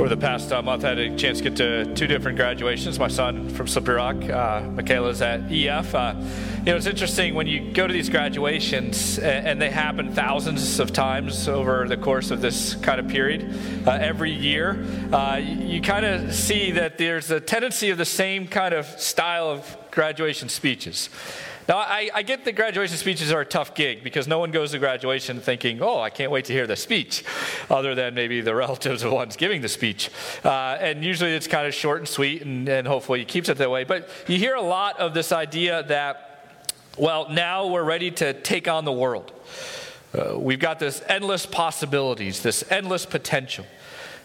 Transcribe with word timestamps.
over 0.00 0.08
the 0.08 0.16
past 0.16 0.50
uh, 0.50 0.62
month, 0.62 0.82
I 0.82 0.88
had 0.88 0.98
a 0.98 1.14
chance 1.14 1.38
to 1.38 1.44
get 1.44 1.56
to 1.56 1.94
two 1.94 2.06
different 2.06 2.38
graduations. 2.38 2.98
My 2.98 3.08
son 3.08 3.50
from 3.50 3.66
Slippery 3.66 3.96
Rock, 3.96 4.16
uh, 4.30 4.62
Michaela's 4.70 5.20
at 5.20 5.52
EF. 5.52 5.94
Uh, 5.94 6.14
you 6.60 6.64
know, 6.64 6.76
it's 6.76 6.86
interesting 6.86 7.34
when 7.34 7.46
you 7.46 7.70
go 7.74 7.86
to 7.86 7.92
these 7.92 8.08
graduations, 8.08 9.18
and, 9.18 9.46
and, 9.46 9.60
they 9.60 9.68
happen 9.68 10.14
thousands 10.14 10.80
of 10.80 10.94
times 10.94 11.48
over 11.48 11.86
the 11.86 11.98
course 11.98 12.30
of 12.30 12.40
this 12.40 12.76
kind 12.76 12.98
of 12.98 13.08
period 13.08 13.54
uh, 13.86 13.90
every 13.90 14.32
year. 14.32 14.86
Uh, 15.12 15.36
you, 15.36 15.66
you 15.66 15.82
kind 15.82 16.06
of 16.06 16.34
see 16.34 16.70
that 16.70 16.96
there's 16.96 17.30
a 17.30 17.38
tendency 17.38 17.90
of 17.90 17.98
the 17.98 18.06
same 18.06 18.48
kind 18.48 18.72
of 18.72 18.86
style 18.86 19.50
of 19.50 19.76
graduation 19.90 20.48
speeches. 20.48 21.10
Now, 21.70 21.78
I, 21.78 22.10
I, 22.12 22.22
get 22.24 22.44
that 22.46 22.56
graduation 22.56 22.96
speeches 22.96 23.30
are 23.30 23.42
a 23.42 23.46
tough 23.46 23.76
gig 23.76 24.02
because 24.02 24.26
no 24.26 24.40
one 24.40 24.50
goes 24.50 24.72
to 24.72 24.80
graduation 24.80 25.38
thinking, 25.38 25.80
oh, 25.80 26.00
I 26.00 26.10
can't 26.10 26.32
wait 26.32 26.46
to 26.46 26.52
hear 26.52 26.66
the 26.66 26.74
speech, 26.74 27.22
other 27.70 27.94
than 27.94 28.12
maybe 28.12 28.40
the 28.40 28.52
relatives 28.56 29.04
of 29.04 29.12
ones 29.12 29.36
giving 29.36 29.60
the 29.62 29.68
speech. 29.68 30.10
Uh, 30.44 30.76
and 30.80 31.04
usually 31.04 31.32
it's 31.32 31.46
kind 31.46 31.68
of 31.68 31.72
short 31.72 31.98
and 31.98 32.08
sweet, 32.08 32.42
and, 32.42 32.68
and 32.68 32.88
hopefully 32.88 33.20
he 33.20 33.24
keeps 33.24 33.48
it 33.48 33.56
that 33.58 33.70
way. 33.70 33.84
But 33.84 34.08
you 34.26 34.36
hear 34.36 34.56
a 34.56 34.60
lot 34.60 34.98
of 34.98 35.14
this 35.14 35.30
idea 35.30 35.84
that, 35.84 36.52
well, 36.98 37.28
now 37.30 37.68
we're 37.68 37.84
ready 37.84 38.10
to 38.10 38.34
take 38.34 38.66
on 38.66 38.84
the 38.84 38.90
world. 38.90 39.30
Uh, 40.12 40.36
we've 40.36 40.58
got 40.58 40.80
this 40.80 41.04
endless 41.06 41.46
possibilities, 41.46 42.42
this 42.42 42.64
endless 42.68 43.06
potential. 43.06 43.64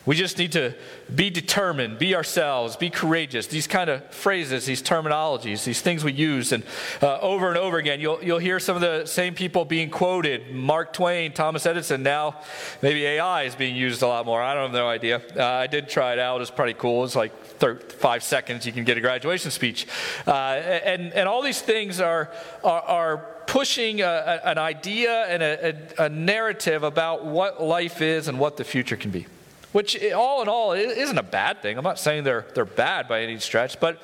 We 0.05 0.15
just 0.15 0.37
need 0.37 0.51
to 0.51 0.75
be 1.13 1.31
determined, 1.31 1.97
be 1.97 2.15
ourselves, 2.15 2.75
be 2.75 2.91
courageous. 2.91 3.47
These 3.47 3.65
kind 3.65 3.89
of 3.89 4.05
phrases, 4.11 4.65
these 4.65 4.83
terminologies, 4.83 5.63
these 5.63 5.81
things 5.81 6.03
we 6.03 6.11
use. 6.11 6.51
And 6.51 6.63
uh, 7.01 7.19
over 7.19 7.49
and 7.49 7.57
over 7.57 7.77
again, 7.77 7.99
you'll, 7.99 8.23
you'll 8.23 8.39
hear 8.39 8.59
some 8.59 8.75
of 8.75 8.81
the 8.81 9.05
same 9.05 9.33
people 9.33 9.65
being 9.65 9.89
quoted 9.89 10.51
Mark 10.51 10.93
Twain, 10.93 11.33
Thomas 11.33 11.65
Edison. 11.65 12.03
Now, 12.03 12.41
maybe 12.83 13.03
AI 13.05 13.43
is 13.43 13.55
being 13.55 13.75
used 13.75 14.03
a 14.03 14.07
lot 14.07 14.27
more. 14.27 14.41
I 14.41 14.53
don't 14.53 14.63
have 14.63 14.73
no 14.73 14.87
idea. 14.87 15.21
Uh, 15.35 15.43
I 15.43 15.67
did 15.67 15.89
try 15.89 16.13
it 16.13 16.19
out. 16.19 16.39
It's 16.39 16.51
pretty 16.51 16.73
cool. 16.73 17.03
It's 17.03 17.15
like 17.15 17.33
five 17.93 18.21
seconds, 18.21 18.65
you 18.65 18.71
can 18.71 18.83
get 18.83 18.97
a 18.97 19.01
graduation 19.01 19.49
speech. 19.49 19.87
Uh, 20.27 20.31
and, 20.31 21.13
and 21.13 21.27
all 21.27 21.41
these 21.41 21.61
things 21.61 21.99
are, 21.99 22.31
are, 22.63 22.81
are 22.81 23.17
pushing 23.47 24.01
a, 24.01 24.05
a, 24.05 24.49
an 24.49 24.57
idea 24.59 25.25
and 25.25 25.41
a, 25.41 26.03
a 26.03 26.09
narrative 26.09 26.83
about 26.83 27.25
what 27.25 27.61
life 27.61 28.01
is 28.01 28.27
and 28.27 28.39
what 28.39 28.57
the 28.57 28.63
future 28.63 28.97
can 28.97 29.09
be 29.09 29.25
which 29.75 30.01
all 30.13 30.41
in 30.41 30.47
all 30.47 30.71
isn't 30.71 31.17
a 31.17 31.23
bad 31.23 31.61
thing. 31.61 31.77
I'm 31.77 31.83
not 31.83 31.99
saying 31.99 32.23
they're, 32.23 32.45
they're 32.53 32.63
bad 32.63 33.09
by 33.09 33.23
any 33.23 33.37
stretch, 33.39 33.77
but 33.77 34.01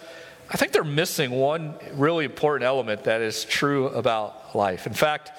I 0.50 0.58
think 0.58 0.74
they're 0.74 0.84
missing 0.84 1.32
one 1.32 1.76
really 1.94 2.26
important 2.26 2.68
element 2.68 3.06
that 3.06 3.22
is 3.22 3.46
true 3.46 3.88
about 3.88 4.54
life. 4.54 4.86
In 4.86 4.92
fact, 4.92 5.32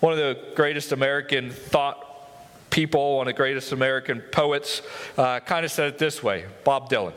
one 0.00 0.12
of 0.12 0.18
the 0.18 0.36
greatest 0.56 0.90
American 0.90 1.52
thought 1.52 2.04
people, 2.70 3.18
one 3.18 3.28
of 3.28 3.32
the 3.32 3.36
greatest 3.36 3.70
American 3.70 4.20
poets, 4.32 4.82
uh, 5.16 5.38
kind 5.38 5.64
of 5.64 5.70
said 5.70 5.86
it 5.86 5.98
this 5.98 6.20
way 6.20 6.46
Bob 6.64 6.90
Dylan. 6.90 7.12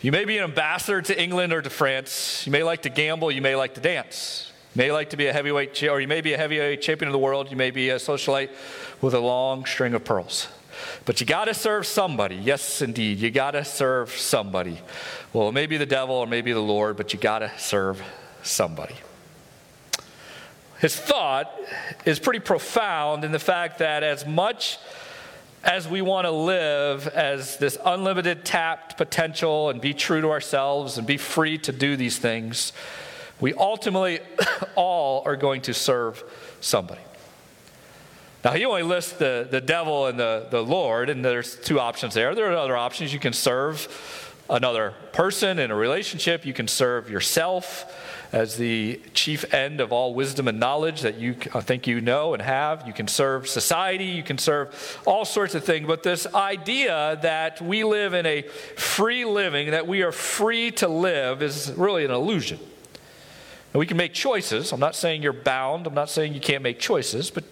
You 0.00 0.10
may 0.10 0.24
be 0.24 0.38
an 0.38 0.42
ambassador 0.42 1.02
to 1.02 1.22
England 1.22 1.52
or 1.52 1.62
to 1.62 1.70
France. 1.70 2.44
You 2.44 2.50
may 2.50 2.64
like 2.64 2.82
to 2.82 2.88
gamble. 2.88 3.30
You 3.30 3.42
may 3.42 3.54
like 3.54 3.74
to 3.74 3.80
dance. 3.80 4.50
You 4.74 4.80
may 4.80 4.90
like 4.90 5.10
to 5.10 5.16
be 5.16 5.28
a 5.28 5.32
heavyweight, 5.32 5.84
or 5.84 6.00
you 6.00 6.08
may 6.08 6.20
be 6.20 6.32
a 6.32 6.36
heavyweight 6.36 6.82
champion 6.82 7.06
of 7.06 7.12
the 7.12 7.20
world. 7.20 7.48
You 7.52 7.56
may 7.56 7.70
be 7.70 7.90
a 7.90 7.96
socialite 7.96 8.50
with 9.00 9.14
a 9.14 9.20
long 9.20 9.66
string 9.66 9.94
of 9.94 10.04
pearls. 10.04 10.48
But 11.04 11.20
you 11.20 11.26
got 11.26 11.46
to 11.46 11.54
serve 11.54 11.86
somebody. 11.86 12.36
Yes, 12.36 12.82
indeed. 12.82 13.18
You 13.18 13.30
got 13.30 13.52
to 13.52 13.64
serve 13.64 14.10
somebody. 14.10 14.80
Well, 15.32 15.52
maybe 15.52 15.76
the 15.76 15.86
devil 15.86 16.16
or 16.16 16.26
maybe 16.26 16.52
the 16.52 16.60
Lord, 16.60 16.96
but 16.96 17.12
you 17.12 17.18
got 17.18 17.40
to 17.40 17.50
serve 17.58 18.02
somebody. 18.42 18.94
His 20.78 20.94
thought 20.94 21.52
is 22.04 22.18
pretty 22.18 22.40
profound 22.40 23.24
in 23.24 23.32
the 23.32 23.38
fact 23.38 23.78
that 23.78 24.02
as 24.02 24.26
much 24.26 24.78
as 25.64 25.88
we 25.88 26.00
want 26.00 26.26
to 26.26 26.30
live 26.30 27.08
as 27.08 27.56
this 27.56 27.76
unlimited 27.84 28.44
tapped 28.44 28.96
potential 28.96 29.70
and 29.70 29.80
be 29.80 29.94
true 29.94 30.20
to 30.20 30.30
ourselves 30.30 30.96
and 30.98 31.06
be 31.06 31.16
free 31.16 31.58
to 31.58 31.72
do 31.72 31.96
these 31.96 32.18
things, 32.18 32.72
we 33.40 33.52
ultimately 33.54 34.20
all 34.76 35.22
are 35.24 35.36
going 35.36 35.62
to 35.62 35.74
serve 35.74 36.22
somebody. 36.60 37.00
Now, 38.44 38.52
he 38.52 38.64
only 38.64 38.82
lists 38.82 39.12
the, 39.12 39.48
the 39.50 39.60
devil 39.60 40.06
and 40.06 40.18
the, 40.18 40.46
the 40.50 40.62
Lord, 40.62 41.10
and 41.10 41.24
there's 41.24 41.56
two 41.56 41.80
options 41.80 42.14
there. 42.14 42.34
There 42.34 42.50
are 42.52 42.56
other 42.56 42.76
options. 42.76 43.12
You 43.12 43.18
can 43.18 43.32
serve 43.32 43.88
another 44.48 44.94
person 45.12 45.58
in 45.58 45.70
a 45.70 45.74
relationship, 45.74 46.46
you 46.46 46.52
can 46.52 46.68
serve 46.68 47.10
yourself 47.10 47.92
as 48.32 48.56
the 48.56 49.00
chief 49.14 49.52
end 49.54 49.80
of 49.80 49.92
all 49.92 50.12
wisdom 50.12 50.48
and 50.48 50.58
knowledge 50.58 51.02
that 51.02 51.16
you 51.16 51.34
think 51.34 51.86
you 51.86 52.00
know 52.00 52.34
and 52.34 52.42
have. 52.42 52.86
You 52.86 52.92
can 52.92 53.08
serve 53.08 53.48
society, 53.48 54.04
you 54.04 54.22
can 54.22 54.38
serve 54.38 55.00
all 55.06 55.24
sorts 55.24 55.54
of 55.54 55.64
things. 55.64 55.86
But 55.86 56.02
this 56.02 56.26
idea 56.34 57.18
that 57.22 57.60
we 57.60 57.84
live 57.84 58.14
in 58.14 58.26
a 58.26 58.42
free 58.76 59.24
living, 59.24 59.70
that 59.70 59.86
we 59.86 60.02
are 60.02 60.12
free 60.12 60.70
to 60.72 60.88
live, 60.88 61.42
is 61.42 61.72
really 61.72 62.04
an 62.04 62.10
illusion. 62.10 62.58
And 63.72 63.78
we 63.78 63.86
can 63.86 63.96
make 63.96 64.12
choices. 64.12 64.72
I'm 64.72 64.80
not 64.80 64.96
saying 64.96 65.22
you're 65.22 65.32
bound, 65.32 65.86
I'm 65.86 65.94
not 65.94 66.10
saying 66.10 66.34
you 66.34 66.40
can't 66.40 66.62
make 66.62 66.78
choices, 66.78 67.30
but 67.30 67.44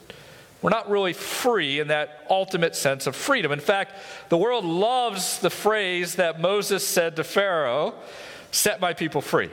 we're 0.64 0.70
not 0.70 0.88
really 0.88 1.12
free 1.12 1.78
in 1.78 1.88
that 1.88 2.24
ultimate 2.30 2.74
sense 2.74 3.06
of 3.06 3.14
freedom. 3.14 3.52
In 3.52 3.60
fact, 3.60 3.92
the 4.30 4.38
world 4.38 4.64
loves 4.64 5.38
the 5.40 5.50
phrase 5.50 6.14
that 6.14 6.40
Moses 6.40 6.88
said 6.88 7.16
to 7.16 7.22
Pharaoh 7.22 7.92
set 8.50 8.80
my 8.80 8.94
people 8.94 9.20
free. 9.20 9.50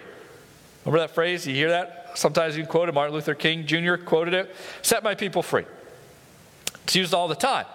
Remember 0.85 1.05
that 1.05 1.13
phrase? 1.13 1.45
You 1.45 1.53
hear 1.53 1.67
that? 1.67 2.11
Sometimes 2.17 2.55
you 2.55 2.65
quote 2.65 2.87
it. 2.87 2.93
Martin 2.93 3.13
Luther 3.13 3.35
King 3.35 3.65
Jr. 3.65 3.95
quoted 3.95 4.33
it 4.33 4.55
set 4.83 5.03
my 5.03 5.13
people 5.13 5.43
free. 5.43 5.65
It's 6.85 6.95
used 6.95 7.13
all 7.13 7.27
the 7.27 7.35
time. 7.35 7.65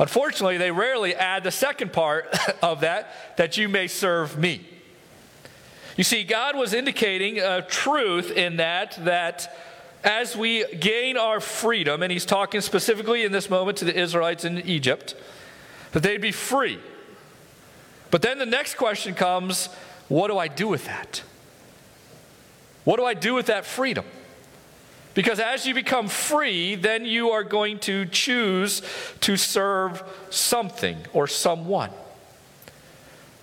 Unfortunately, 0.00 0.56
they 0.56 0.72
rarely 0.72 1.14
add 1.14 1.44
the 1.44 1.52
second 1.52 1.92
part 1.92 2.26
of 2.60 2.80
that, 2.80 3.36
that 3.36 3.56
you 3.56 3.68
may 3.68 3.86
serve 3.86 4.36
me. 4.36 4.66
You 5.96 6.02
see, 6.02 6.24
God 6.24 6.56
was 6.56 6.74
indicating 6.74 7.38
a 7.38 7.62
truth 7.62 8.32
in 8.32 8.56
that, 8.56 8.98
that 9.04 9.56
as 10.04 10.36
we 10.36 10.64
gain 10.76 11.16
our 11.16 11.40
freedom, 11.40 12.02
and 12.02 12.12
he's 12.12 12.24
talking 12.24 12.60
specifically 12.60 13.24
in 13.24 13.32
this 13.32 13.50
moment 13.50 13.78
to 13.78 13.84
the 13.84 13.98
Israelites 13.98 14.44
in 14.44 14.58
Egypt, 14.58 15.14
that 15.92 16.02
they'd 16.02 16.20
be 16.20 16.32
free. 16.32 16.78
But 18.10 18.22
then 18.22 18.38
the 18.38 18.46
next 18.46 18.76
question 18.76 19.14
comes 19.14 19.68
what 20.08 20.28
do 20.28 20.38
I 20.38 20.48
do 20.48 20.68
with 20.68 20.86
that? 20.86 21.22
What 22.84 22.96
do 22.96 23.04
I 23.04 23.14
do 23.14 23.34
with 23.34 23.46
that 23.46 23.66
freedom? 23.66 24.06
Because 25.12 25.40
as 25.40 25.66
you 25.66 25.74
become 25.74 26.08
free, 26.08 26.74
then 26.74 27.04
you 27.04 27.30
are 27.30 27.42
going 27.42 27.80
to 27.80 28.06
choose 28.06 28.82
to 29.20 29.36
serve 29.36 30.02
something 30.30 30.96
or 31.12 31.26
someone. 31.26 31.90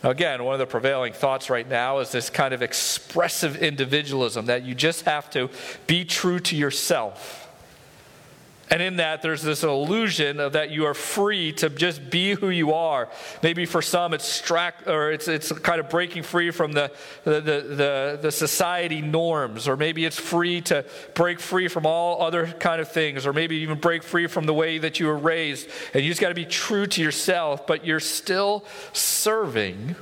Again, 0.06 0.44
one 0.44 0.54
of 0.54 0.60
the 0.60 0.68
prevailing 0.68 1.14
thoughts 1.14 1.50
right 1.50 1.68
now 1.68 1.98
is 1.98 2.12
this 2.12 2.30
kind 2.30 2.54
of 2.54 2.62
expressive 2.62 3.56
individualism 3.56 4.46
that 4.46 4.64
you 4.64 4.76
just 4.76 5.06
have 5.06 5.32
to 5.32 5.50
be 5.88 6.06
true 6.06 6.40
to 6.42 6.56
yourself. 6.56 7.45
And 8.72 8.82
in 8.82 8.96
that, 8.96 9.22
there's 9.22 9.44
this 9.44 9.64
illusion 9.64 10.40
of 10.40 10.54
that 10.54 10.72
you 10.72 10.86
are 10.86 10.96
free 10.96 11.52
to 11.54 11.70
just 11.70 12.10
be 12.10 12.34
who 12.34 12.50
you 12.50 12.74
are. 12.74 13.10
Maybe 13.44 13.66
for 13.66 13.82
some, 13.82 14.14
it's 14.14 14.52
or 14.88 15.12
it's, 15.12 15.28
it's 15.28 15.52
kind 15.52 15.80
of 15.80 15.90
breaking 15.90 16.24
free 16.24 16.50
from 16.50 16.72
the, 16.72 16.92
the, 17.26 17.42
the, 17.42 18.20
the, 18.22 18.32
society 18.32 19.02
norms, 19.02 19.68
or 19.68 19.78
maybe 19.78 20.04
it's 20.04 20.20
free 20.20 20.62
to 20.62 20.84
break 21.14 21.40
free 21.40 21.68
from 21.68 21.86
all 21.86 22.24
other 22.24 22.48
kind 22.48 22.82
of 22.82 22.92
things, 22.92 23.28
or 23.28 23.34
maybe 23.34 23.58
even 23.58 23.78
break 23.78 24.02
free 24.02 24.26
from 24.26 24.46
the 24.46 24.54
way 24.54 24.80
that 24.80 25.00
you 25.00 25.06
were 25.06 25.18
raised. 25.18 25.70
And 25.94 26.04
you 26.04 26.10
just 26.10 26.22
got 26.22 26.30
to 26.30 26.36
be 26.36 26.46
true 26.46 26.88
to 26.88 27.02
yourself, 27.02 27.68
but 27.68 27.86
you're 27.86 28.00
still 28.00 28.66
serving 28.94 29.96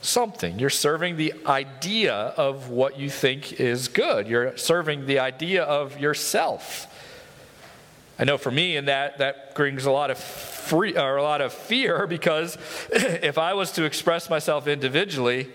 something. 0.00 0.58
You're 0.58 0.70
serving 0.70 1.16
the 1.16 1.34
idea 1.44 2.14
of 2.14 2.70
what 2.70 2.98
you 2.98 3.10
think 3.10 3.60
is 3.60 3.88
good. 3.88 4.28
You're 4.28 4.56
serving 4.56 5.06
the 5.06 5.18
idea 5.18 5.64
of 5.64 5.98
yourself. 5.98 6.86
I 8.20 8.24
know 8.24 8.36
for 8.36 8.50
me, 8.50 8.76
and 8.76 8.86
that 8.86 9.16
that 9.16 9.54
brings 9.54 9.86
a 9.86 9.90
lot 9.90 10.10
of 10.10 10.18
free 10.18 10.94
or 10.94 11.16
a 11.16 11.22
lot 11.22 11.40
of 11.40 11.54
fear 11.54 12.06
because 12.16 12.58
if 12.92 13.38
I 13.38 13.54
was 13.54 13.72
to 13.72 13.84
express 13.84 14.28
myself 14.28 14.68
individually, 14.68 15.48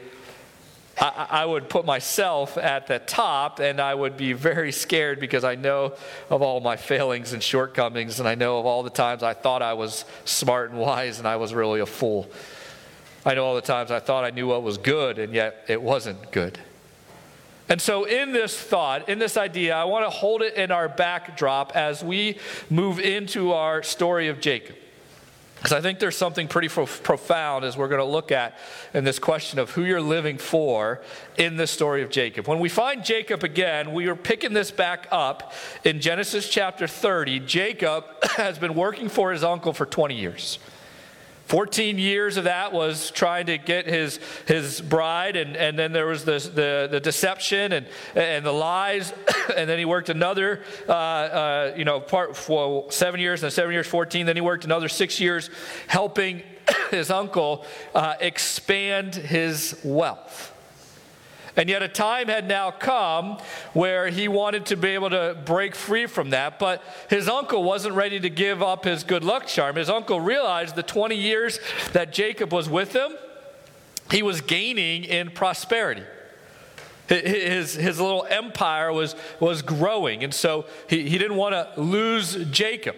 I, 1.00 1.28
I, 1.30 1.46
would 1.46 1.70
put 1.70 1.86
myself 1.86 2.58
at 2.58 2.88
the 2.88 3.00
top 3.00 3.60
and 3.60 3.80
I 3.80 3.94
would 3.94 4.18
be 4.18 4.34
very 4.34 4.72
scared 4.72 5.20
because 5.20 5.44
I 5.44 5.56
know 5.56 5.94
of 6.30 6.42
all 6.42 6.60
my 6.60 6.76
failings 6.76 7.34
and 7.34 7.44
shortcomings, 7.44 8.20
and 8.20 8.28
I 8.28 8.34
know 8.34 8.58
of 8.58 8.66
all 8.66 8.82
the 8.82 8.90
times 8.90 9.22
I 9.22 9.34
thought 9.34 9.62
I 9.62 9.74
was 9.74 10.06
smart 10.24 10.72
and 10.72 10.80
wise 10.80 11.20
and 11.20 11.28
I 11.28 11.36
was 11.36 11.54
really 11.54 11.82
a 11.82 11.86
fool. 11.86 12.28
I 13.26 13.36
know 13.36 13.46
all 13.46 13.56
the 13.56 13.62
times 13.62 13.92
I 13.92 14.00
thought 14.00 14.24
I 14.24 14.32
knew 14.32 14.48
what 14.48 14.64
was 14.64 14.80
good 14.80 15.20
and 15.20 15.34
yet 15.34 15.66
it 15.68 15.80
wasn't 15.80 16.32
good. 16.32 16.58
And 17.68 17.82
so, 17.82 18.04
in 18.04 18.32
this 18.32 18.60
thought, 18.60 19.10
in 19.10 19.18
this 19.18 19.38
idea, 19.38 19.76
I 19.76 19.86
want 19.86 20.06
to 20.06 20.10
hold 20.12 20.44
it 20.44 20.54
in 20.54 20.72
our 20.72 20.88
backdrop 20.88 21.76
as 21.76 22.04
we 22.04 22.38
move 22.70 23.00
into 23.00 23.54
our 23.54 23.82
story 23.82 24.28
of 24.28 24.40
Jacob. 24.40 24.76
Because 25.56 25.72
I 25.72 25.82
think 25.82 25.98
there's 25.98 26.16
something 26.16 26.48
pretty 26.48 26.68
pro- 26.68 26.86
profound 26.86 27.66
as 27.66 27.76
we're 27.76 27.88
going 27.88 28.00
to 28.00 28.06
look 28.06 28.32
at 28.32 28.56
in 28.94 29.04
this 29.04 29.18
question 29.18 29.58
of 29.58 29.72
who 29.72 29.84
you're 29.84 30.00
living 30.00 30.38
for 30.38 31.02
in 31.38 31.58
the 31.58 31.66
story 31.66 32.04
of 32.04 32.12
Jacob. 32.12 32.48
When 32.48 32.60
we 32.60 32.70
find 32.70 33.04
Jacob 33.04 33.44
again, 33.44 33.92
we 33.92 34.06
are 34.06 34.16
picking 34.16 34.54
this 34.54 34.70
back 34.70 35.08
up 35.12 35.54
in 35.84 36.02
Genesis 36.02 36.48
chapter 36.50 36.86
30. 36.86 37.40
Jacob 37.40 38.06
has 38.36 38.60
been 38.60 38.76
working 38.76 39.10
for 39.10 39.32
his 39.32 39.44
uncle 39.44 39.74
for 39.74 39.88
20 39.88 40.14
years. 40.14 40.60
14 41.46 42.00
years 42.00 42.38
of 42.38 42.46
that 42.46 42.74
was 42.74 43.12
trying 43.12 43.46
to 43.46 43.58
get 43.60 43.86
his, 43.86 44.20
his 44.48 44.82
bride, 44.82 45.36
and, 45.36 45.56
and 45.56 45.78
then 45.78 45.92
there 45.92 46.08
was 46.08 46.26
the, 46.26 46.40
the, 46.40 46.88
the 46.90 47.00
deception 47.00 47.72
and, 47.72 47.86
and 48.16 48.44
the 48.44 48.52
lies. 48.52 49.14
and 49.56 49.70
then 49.70 49.78
he 49.78 49.86
worked 49.86 50.10
another, 50.10 50.64
uh, 50.90 50.92
uh, 50.92 51.74
you 51.78 51.86
know, 51.86 52.00
part 52.00 52.36
for 52.36 52.92
seven 52.92 53.20
years, 53.20 53.44
and 53.44 53.54
seven 53.54 53.72
years, 53.72 53.86
14. 53.86 54.26
Then 54.26 54.36
he 54.36 54.42
worked 54.42 54.66
another 54.66 54.90
six 54.90 55.20
years 55.20 55.52
helping 55.86 56.42
his 56.90 57.12
uncle 57.12 57.64
uh, 57.94 58.16
expand 58.20 59.14
his 59.14 59.80
wealth. 59.84 60.55
And 61.57 61.69
yet, 61.69 61.81
a 61.81 61.88
time 61.88 62.28
had 62.28 62.48
now 62.48 62.72
come 62.72 63.38
where 63.74 64.10
he 64.10 64.28
wanted 64.28 64.66
to 64.68 64.75
be 64.75 64.90
able 64.90 65.10
to 65.12 65.38
break 65.46 65.74
free 65.74 66.06
from 66.06 66.31
that, 66.31 66.60
but 66.60 66.84
his 67.10 67.30
uncle 67.30 67.63
wasn't 67.63 67.96
ready 67.96 68.19
to 68.19 68.30
give 68.30 68.62
up 68.62 68.84
his 68.84 69.04
good 69.04 69.24
luck 69.24 69.48
charm. 69.48 69.78
His 69.78 69.90
uncle 69.90 70.19
realized 70.19 70.75
the 70.75 70.84
20 70.84 71.16
years 71.16 71.60
that 71.94 72.12
Jacob 72.12 72.52
was 72.52 72.69
with 72.69 72.94
him, 72.94 73.18
he 74.12 74.22
was 74.22 74.42
gaining 74.42 75.06
in 75.06 75.31
prosperity. 75.31 76.04
His, 77.07 77.75
his 77.75 78.00
little 78.00 78.25
empire 78.30 78.92
was, 78.92 79.16
was 79.40 79.62
growing, 79.62 80.24
and 80.24 80.34
so 80.34 80.66
he, 80.90 81.08
he 81.08 81.18
didn't 81.19 81.38
want 81.38 81.54
to 81.54 81.80
lose 81.80 82.36
Jacob. 82.50 82.96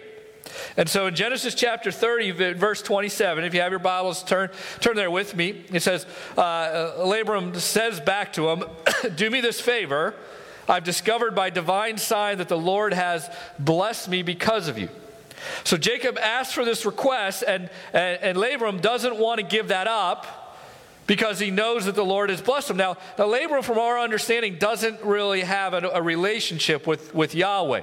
And 0.76 0.88
so 0.88 1.06
in 1.06 1.14
Genesis 1.14 1.54
chapter 1.54 1.90
30, 1.90 2.54
verse 2.54 2.82
27, 2.82 3.44
if 3.44 3.54
you 3.54 3.60
have 3.60 3.72
your 3.72 3.78
Bibles, 3.78 4.22
turn, 4.22 4.50
turn 4.80 4.96
there 4.96 5.10
with 5.10 5.36
me. 5.36 5.64
It 5.72 5.82
says, 5.82 6.06
uh, 6.36 7.04
Laban 7.04 7.54
says 7.54 8.00
back 8.00 8.32
to 8.34 8.48
him, 8.48 8.64
Do 9.16 9.30
me 9.30 9.40
this 9.40 9.60
favor. 9.60 10.14
I've 10.68 10.84
discovered 10.84 11.34
by 11.34 11.50
divine 11.50 11.96
sign 11.96 12.38
that 12.38 12.48
the 12.48 12.58
Lord 12.58 12.92
has 12.92 13.28
blessed 13.58 14.08
me 14.08 14.22
because 14.22 14.68
of 14.68 14.78
you. 14.78 14.88
So 15.64 15.76
Jacob 15.76 16.18
asks 16.18 16.52
for 16.52 16.64
this 16.64 16.84
request, 16.84 17.44
and, 17.46 17.70
and, 17.92 18.22
and 18.22 18.38
Laban 18.38 18.78
doesn't 18.78 19.16
want 19.16 19.40
to 19.40 19.46
give 19.46 19.68
that 19.68 19.86
up 19.86 20.37
because 21.08 21.40
he 21.40 21.50
knows 21.50 21.86
that 21.86 21.96
the 21.96 22.04
Lord 22.04 22.30
has 22.30 22.40
blessed 22.40 22.70
him. 22.70 22.76
Now, 22.76 22.98
the 23.16 23.26
Laban, 23.26 23.62
from 23.62 23.78
our 23.78 23.98
understanding, 23.98 24.58
doesn't 24.58 25.02
really 25.02 25.40
have 25.40 25.72
a, 25.72 25.78
a, 25.88 26.02
relationship 26.02 26.86
with, 26.86 27.14
with 27.14 27.34
Yahweh. 27.34 27.80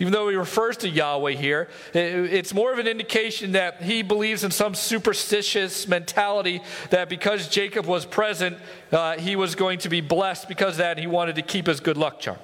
Even 0.00 0.12
though 0.12 0.28
he 0.30 0.36
refers 0.36 0.78
to 0.78 0.88
Yahweh 0.88 1.32
here, 1.32 1.68
it, 1.92 1.98
it's 2.00 2.54
more 2.54 2.72
of 2.72 2.78
an 2.78 2.86
indication 2.86 3.52
that 3.52 3.82
he 3.82 4.02
believes 4.02 4.42
in 4.42 4.50
some 4.50 4.74
superstitious 4.74 5.86
mentality 5.86 6.62
that 6.88 7.10
because 7.10 7.46
Jacob 7.46 7.84
was 7.84 8.06
present, 8.06 8.56
uh, 8.90 9.18
he 9.18 9.36
was 9.36 9.54
going 9.54 9.78
to 9.80 9.90
be 9.90 10.00
blessed 10.00 10.48
because 10.48 10.78
that 10.78 10.98
he 10.98 11.06
wanted 11.06 11.36
to 11.36 11.42
keep 11.42 11.66
his 11.66 11.78
good 11.78 11.98
luck 11.98 12.20
charm. 12.20 12.38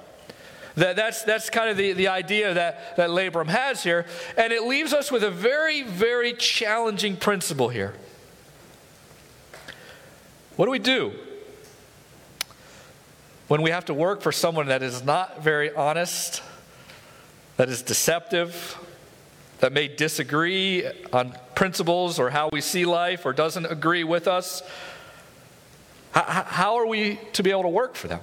That, 0.74 0.94
that's, 0.94 1.22
that's 1.22 1.48
kind 1.48 1.70
of 1.70 1.78
the, 1.78 1.94
the 1.94 2.08
idea 2.08 2.52
that, 2.52 2.96
that 2.98 3.10
Laban 3.10 3.48
has 3.48 3.82
here. 3.82 4.04
And 4.36 4.52
it 4.52 4.64
leaves 4.64 4.92
us 4.92 5.10
with 5.10 5.24
a 5.24 5.31
very, 5.31 5.82
very 5.82 6.34
challenging 6.34 7.16
principle 7.16 7.70
here. 7.70 7.94
What 10.58 10.64
do 10.64 10.72
we 10.72 10.81
do 10.81 11.12
when 13.46 13.62
we 13.62 13.70
have 13.70 13.84
to 13.84 13.94
work 13.94 14.22
for 14.22 14.32
someone 14.32 14.66
that 14.66 14.82
is 14.82 15.05
not 15.05 15.40
very 15.40 15.72
honest, 15.72 16.43
that 17.58 17.69
is 17.69 17.81
deceptive, 17.81 18.76
that 19.60 19.72
may 19.72 19.87
disagree 19.87 20.84
on 21.12 21.32
principles 21.55 22.19
or 22.19 22.31
how 22.31 22.49
we 22.52 22.60
see 22.60 22.84
life 22.84 23.25
or 23.25 23.32
doesn't 23.32 23.66
agree 23.66 24.02
with 24.02 24.26
us? 24.26 24.64
How, 26.10 26.75
are 26.75 26.88
we 26.88 27.20
to 27.34 27.44
be 27.44 27.52
able 27.52 27.62
to 27.62 27.69
work 27.69 27.94
for 27.94 28.08
them? 28.08 28.20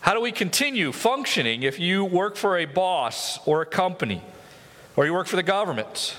How 0.00 0.12
do 0.12 0.20
we 0.20 0.30
continue 0.30 0.92
functioning 0.92 1.62
if 1.62 1.80
you 1.80 2.04
work 2.04 2.36
for 2.36 2.58
a 2.58 2.66
boss 2.66 3.38
or 3.46 3.62
a 3.62 3.66
company, 3.66 4.22
or 4.94 5.06
you 5.06 5.14
work 5.14 5.26
for 5.26 5.36
the 5.36 5.42
government, 5.42 6.18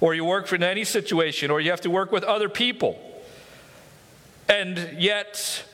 or 0.00 0.16
you 0.16 0.24
work 0.24 0.48
for 0.48 0.56
in 0.56 0.64
any 0.64 0.82
situation, 0.82 1.52
or 1.52 1.60
you 1.60 1.70
have 1.70 1.82
to 1.82 1.90
work 1.90 2.10
with 2.10 2.24
other 2.24 2.48
people? 2.48 3.00
And 4.48 4.96
yet, 4.98 5.64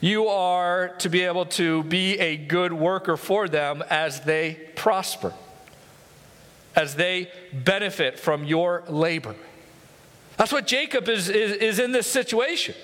you 0.00 0.28
are 0.28 0.88
to 0.98 1.08
be 1.08 1.22
able 1.22 1.46
to 1.46 1.82
be 1.84 2.18
a 2.18 2.36
good 2.36 2.72
worker 2.72 3.16
for 3.16 3.48
them 3.48 3.82
as 3.90 4.20
they 4.20 4.54
prosper, 4.74 5.32
as 6.74 6.94
they 6.94 7.30
benefit 7.52 8.18
from 8.18 8.44
your 8.44 8.84
labor. 8.88 9.34
That's 10.36 10.52
what 10.52 10.66
Jacob 10.66 11.08
is, 11.08 11.28
is, 11.28 11.52
is 11.52 11.78
in 11.78 11.92
this 11.92 12.06
situation. 12.06 12.74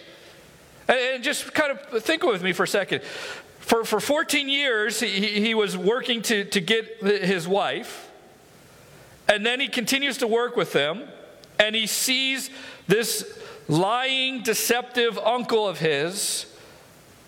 And, 0.89 0.99
and, 0.99 1.25
just 1.25 1.53
kind 1.53 1.71
of 1.71 2.03
think 2.03 2.25
with 2.25 2.43
me 2.43 2.53
for 2.53 2.63
a 2.63 2.69
second. 2.69 3.03
For, 3.03 3.85
for 3.85 4.01
14 4.01 4.49
years, 4.49 5.01
he, 5.01 5.41
he 5.41 5.55
was 5.55 5.77
working 5.77 6.23
to, 6.23 6.45
to 6.47 6.61
get 6.61 7.01
his 7.03 7.47
wife, 7.47 8.11
and 9.29 9.47
then 9.47 9.61
he 9.61 9.69
continues 9.69 10.19
to 10.19 10.27
work 10.27 10.57
with 10.57 10.73
them, 10.73 11.05
and 11.59 11.77
he 11.77 11.87
sees 11.87 12.51
this 12.89 13.39
lying, 13.73 14.43
deceptive 14.43 15.19
uncle 15.19 15.67
of 15.67 15.79
his 15.79 16.47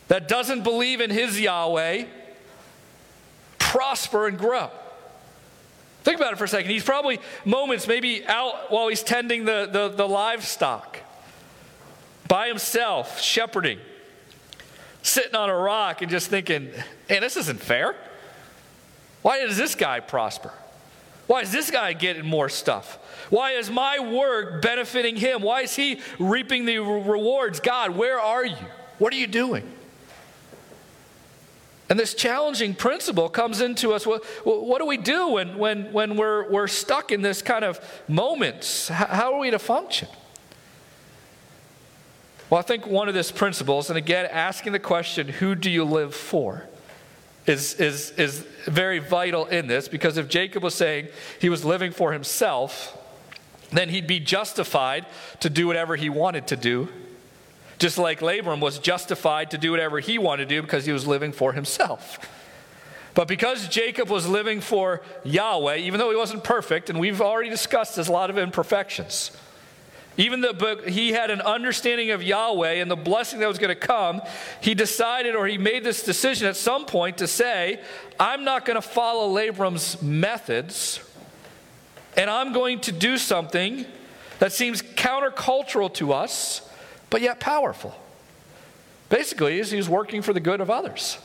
that 0.08 0.28
doesn't 0.28 0.62
believe 0.62 1.00
in 1.00 1.10
his 1.10 1.40
Yahweh 1.40 2.04
prosper 3.58 4.26
and 4.26 4.38
grow. 4.38 4.70
Think 6.02 6.18
about 6.18 6.34
it 6.34 6.36
for 6.36 6.44
a 6.44 6.48
second. 6.48 6.70
He's 6.70 6.84
probably 6.84 7.18
moments, 7.46 7.88
maybe 7.88 8.26
out 8.26 8.70
while 8.70 8.88
he's 8.88 9.02
tending 9.02 9.46
the, 9.46 9.66
the, 9.70 9.88
the 9.88 10.06
livestock, 10.06 10.98
by 12.28 12.48
himself, 12.48 13.20
shepherding, 13.20 13.78
sitting 15.02 15.34
on 15.34 15.48
a 15.48 15.56
rock 15.56 16.02
and 16.02 16.10
just 16.10 16.28
thinking, 16.28 16.70
man, 17.08 17.22
this 17.22 17.38
isn't 17.38 17.60
fair. 17.60 17.96
Why 19.22 19.40
does 19.40 19.56
this 19.56 19.74
guy 19.74 20.00
prosper? 20.00 20.52
Why 21.26 21.40
is 21.40 21.52
this 21.52 21.70
guy 21.70 21.92
getting 21.94 22.26
more 22.26 22.48
stuff? 22.48 22.98
Why 23.30 23.52
is 23.52 23.70
my 23.70 23.98
work 23.98 24.60
benefiting 24.60 25.16
him? 25.16 25.42
Why 25.42 25.62
is 25.62 25.74
he 25.74 26.00
reaping 26.18 26.66
the 26.66 26.78
rewards? 26.78 27.60
God, 27.60 27.96
where 27.96 28.20
are 28.20 28.44
you? 28.44 28.56
What 28.98 29.12
are 29.12 29.16
you 29.16 29.26
doing? 29.26 29.70
And 31.88 31.98
this 31.98 32.14
challenging 32.14 32.74
principle 32.74 33.28
comes 33.28 33.60
into 33.60 33.92
us. 33.92 34.06
What, 34.06 34.24
what 34.44 34.78
do 34.78 34.86
we 34.86 34.96
do 34.96 35.28
when, 35.28 35.58
when, 35.58 35.92
when 35.92 36.16
we're, 36.16 36.50
we're 36.50 36.66
stuck 36.66 37.12
in 37.12 37.22
this 37.22 37.42
kind 37.42 37.64
of 37.64 37.78
moments? 38.08 38.88
How 38.88 39.34
are 39.34 39.38
we 39.40 39.50
to 39.50 39.58
function? 39.58 40.08
Well, 42.48 42.58
I 42.58 42.62
think 42.62 42.86
one 42.86 43.08
of 43.08 43.14
these 43.14 43.32
principles, 43.32 43.90
and 43.90 43.98
again, 43.98 44.26
asking 44.30 44.72
the 44.72 44.78
question, 44.78 45.28
who 45.28 45.54
do 45.54 45.70
you 45.70 45.84
live 45.84 46.14
for? 46.14 46.68
Is, 47.46 47.74
is, 47.74 48.10
is 48.12 48.40
very 48.66 48.98
vital 48.98 49.46
in 49.46 49.66
this 49.66 49.88
because 49.88 50.16
if 50.16 50.28
Jacob 50.28 50.62
was 50.62 50.74
saying 50.74 51.08
he 51.40 51.48
was 51.48 51.64
living 51.64 51.92
for 51.92 52.12
himself, 52.12 52.96
then 53.70 53.88
he'd 53.88 54.06
be 54.06 54.20
justified 54.20 55.06
to 55.40 55.50
do 55.50 55.66
whatever 55.66 55.96
he 55.96 56.08
wanted 56.08 56.46
to 56.48 56.56
do. 56.56 56.88
Just 57.78 57.98
like 57.98 58.22
Laban 58.22 58.60
was 58.60 58.78
justified 58.78 59.50
to 59.50 59.58
do 59.58 59.70
whatever 59.70 60.00
he 60.00 60.16
wanted 60.18 60.48
to 60.48 60.54
do 60.54 60.62
because 60.62 60.86
he 60.86 60.92
was 60.92 61.06
living 61.06 61.32
for 61.32 61.52
himself. 61.52 62.18
But 63.14 63.28
because 63.28 63.68
Jacob 63.68 64.08
was 64.08 64.26
living 64.26 64.60
for 64.60 65.02
Yahweh, 65.24 65.76
even 65.76 65.98
though 65.98 66.10
he 66.10 66.16
wasn't 66.16 66.44
perfect, 66.44 66.90
and 66.90 66.98
we've 66.98 67.20
already 67.20 67.50
discussed 67.50 67.94
there's 67.94 68.08
a 68.08 68.12
lot 68.12 68.30
of 68.30 68.38
imperfections, 68.38 69.30
even 70.16 70.40
though 70.40 70.76
he 70.86 71.12
had 71.12 71.30
an 71.30 71.40
understanding 71.40 72.10
of 72.10 72.22
Yahweh 72.22 72.74
and 72.74 72.90
the 72.90 72.96
blessing 72.96 73.40
that 73.40 73.48
was 73.48 73.58
going 73.58 73.74
to 73.74 73.74
come, 73.74 74.22
he 74.60 74.74
decided 74.74 75.34
or 75.34 75.46
he 75.46 75.58
made 75.58 75.82
this 75.82 76.02
decision 76.02 76.46
at 76.46 76.56
some 76.56 76.86
point 76.86 77.18
to 77.18 77.26
say, 77.26 77.80
I'm 78.18 78.44
not 78.44 78.64
going 78.64 78.76
to 78.76 78.86
follow 78.86 79.28
Laban's 79.28 80.00
methods, 80.00 81.00
and 82.16 82.30
I'm 82.30 82.52
going 82.52 82.80
to 82.82 82.92
do 82.92 83.18
something 83.18 83.86
that 84.38 84.52
seems 84.52 84.82
countercultural 84.82 85.92
to 85.94 86.12
us, 86.12 86.68
but 87.10 87.20
yet 87.20 87.40
powerful. 87.40 87.94
Basically, 89.08 89.60
he 89.62 89.76
was 89.76 89.88
working 89.88 90.22
for 90.22 90.32
the 90.32 90.40
good 90.40 90.60
of 90.60 90.70
others. 90.70 91.18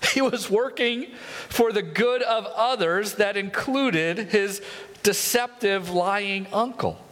He 0.14 0.20
was 0.22 0.48
working 0.48 1.08
for 1.48 1.72
the 1.72 1.82
good 1.82 2.22
of 2.22 2.46
others 2.46 3.14
that 3.14 3.36
included 3.36 4.18
his 4.18 4.62
deceptive, 5.02 5.90
lying 5.90 6.46
uncle. 6.52 7.04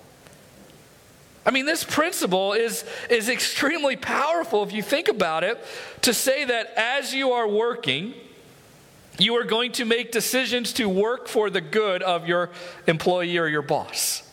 I 1.46 1.52
mean, 1.52 1.64
this 1.64 1.84
principle 1.84 2.54
is, 2.54 2.84
is 3.08 3.28
extremely 3.28 3.94
powerful 3.94 4.64
if 4.64 4.72
you 4.72 4.82
think 4.82 5.06
about 5.06 5.44
it 5.44 5.64
to 6.02 6.12
say 6.12 6.44
that 6.44 6.74
as 6.76 7.14
you 7.14 7.30
are 7.30 7.48
working, 7.48 8.14
you 9.16 9.36
are 9.36 9.44
going 9.44 9.70
to 9.72 9.84
make 9.84 10.10
decisions 10.10 10.72
to 10.74 10.88
work 10.88 11.28
for 11.28 11.48
the 11.48 11.60
good 11.60 12.02
of 12.02 12.26
your 12.26 12.50
employee 12.88 13.38
or 13.38 13.46
your 13.46 13.62
boss, 13.62 14.28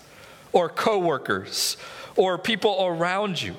or 0.51 0.70
coworkers, 0.70 1.77
or 2.15 2.39
people 2.39 2.84
around 2.84 3.39
you, 3.39 3.55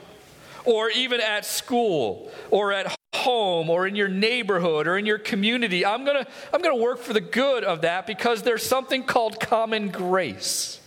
or 0.65 0.91
even 0.91 1.21
at 1.21 1.47
school, 1.47 2.33
or 2.51 2.73
at 2.73 2.95
home, 3.15 3.71
or 3.71 3.87
in 3.87 3.95
your 3.95 4.09
neighborhood, 4.09 4.89
or 4.89 4.99
in 4.99 5.07
your 5.07 5.19
community. 5.19 5.87
I'm 5.87 6.05
going 6.05 6.25
to 6.25 6.31
I'm 6.53 6.61
going 6.61 6.77
to 6.77 6.83
work 6.83 6.99
for 6.99 7.13
the 7.13 7.21
good 7.21 7.63
of 7.63 7.83
that 7.83 8.07
because 8.07 8.43
there's 8.43 8.65
something 8.65 9.05
called 9.05 9.39
common 9.39 9.91
grace. 9.91 10.81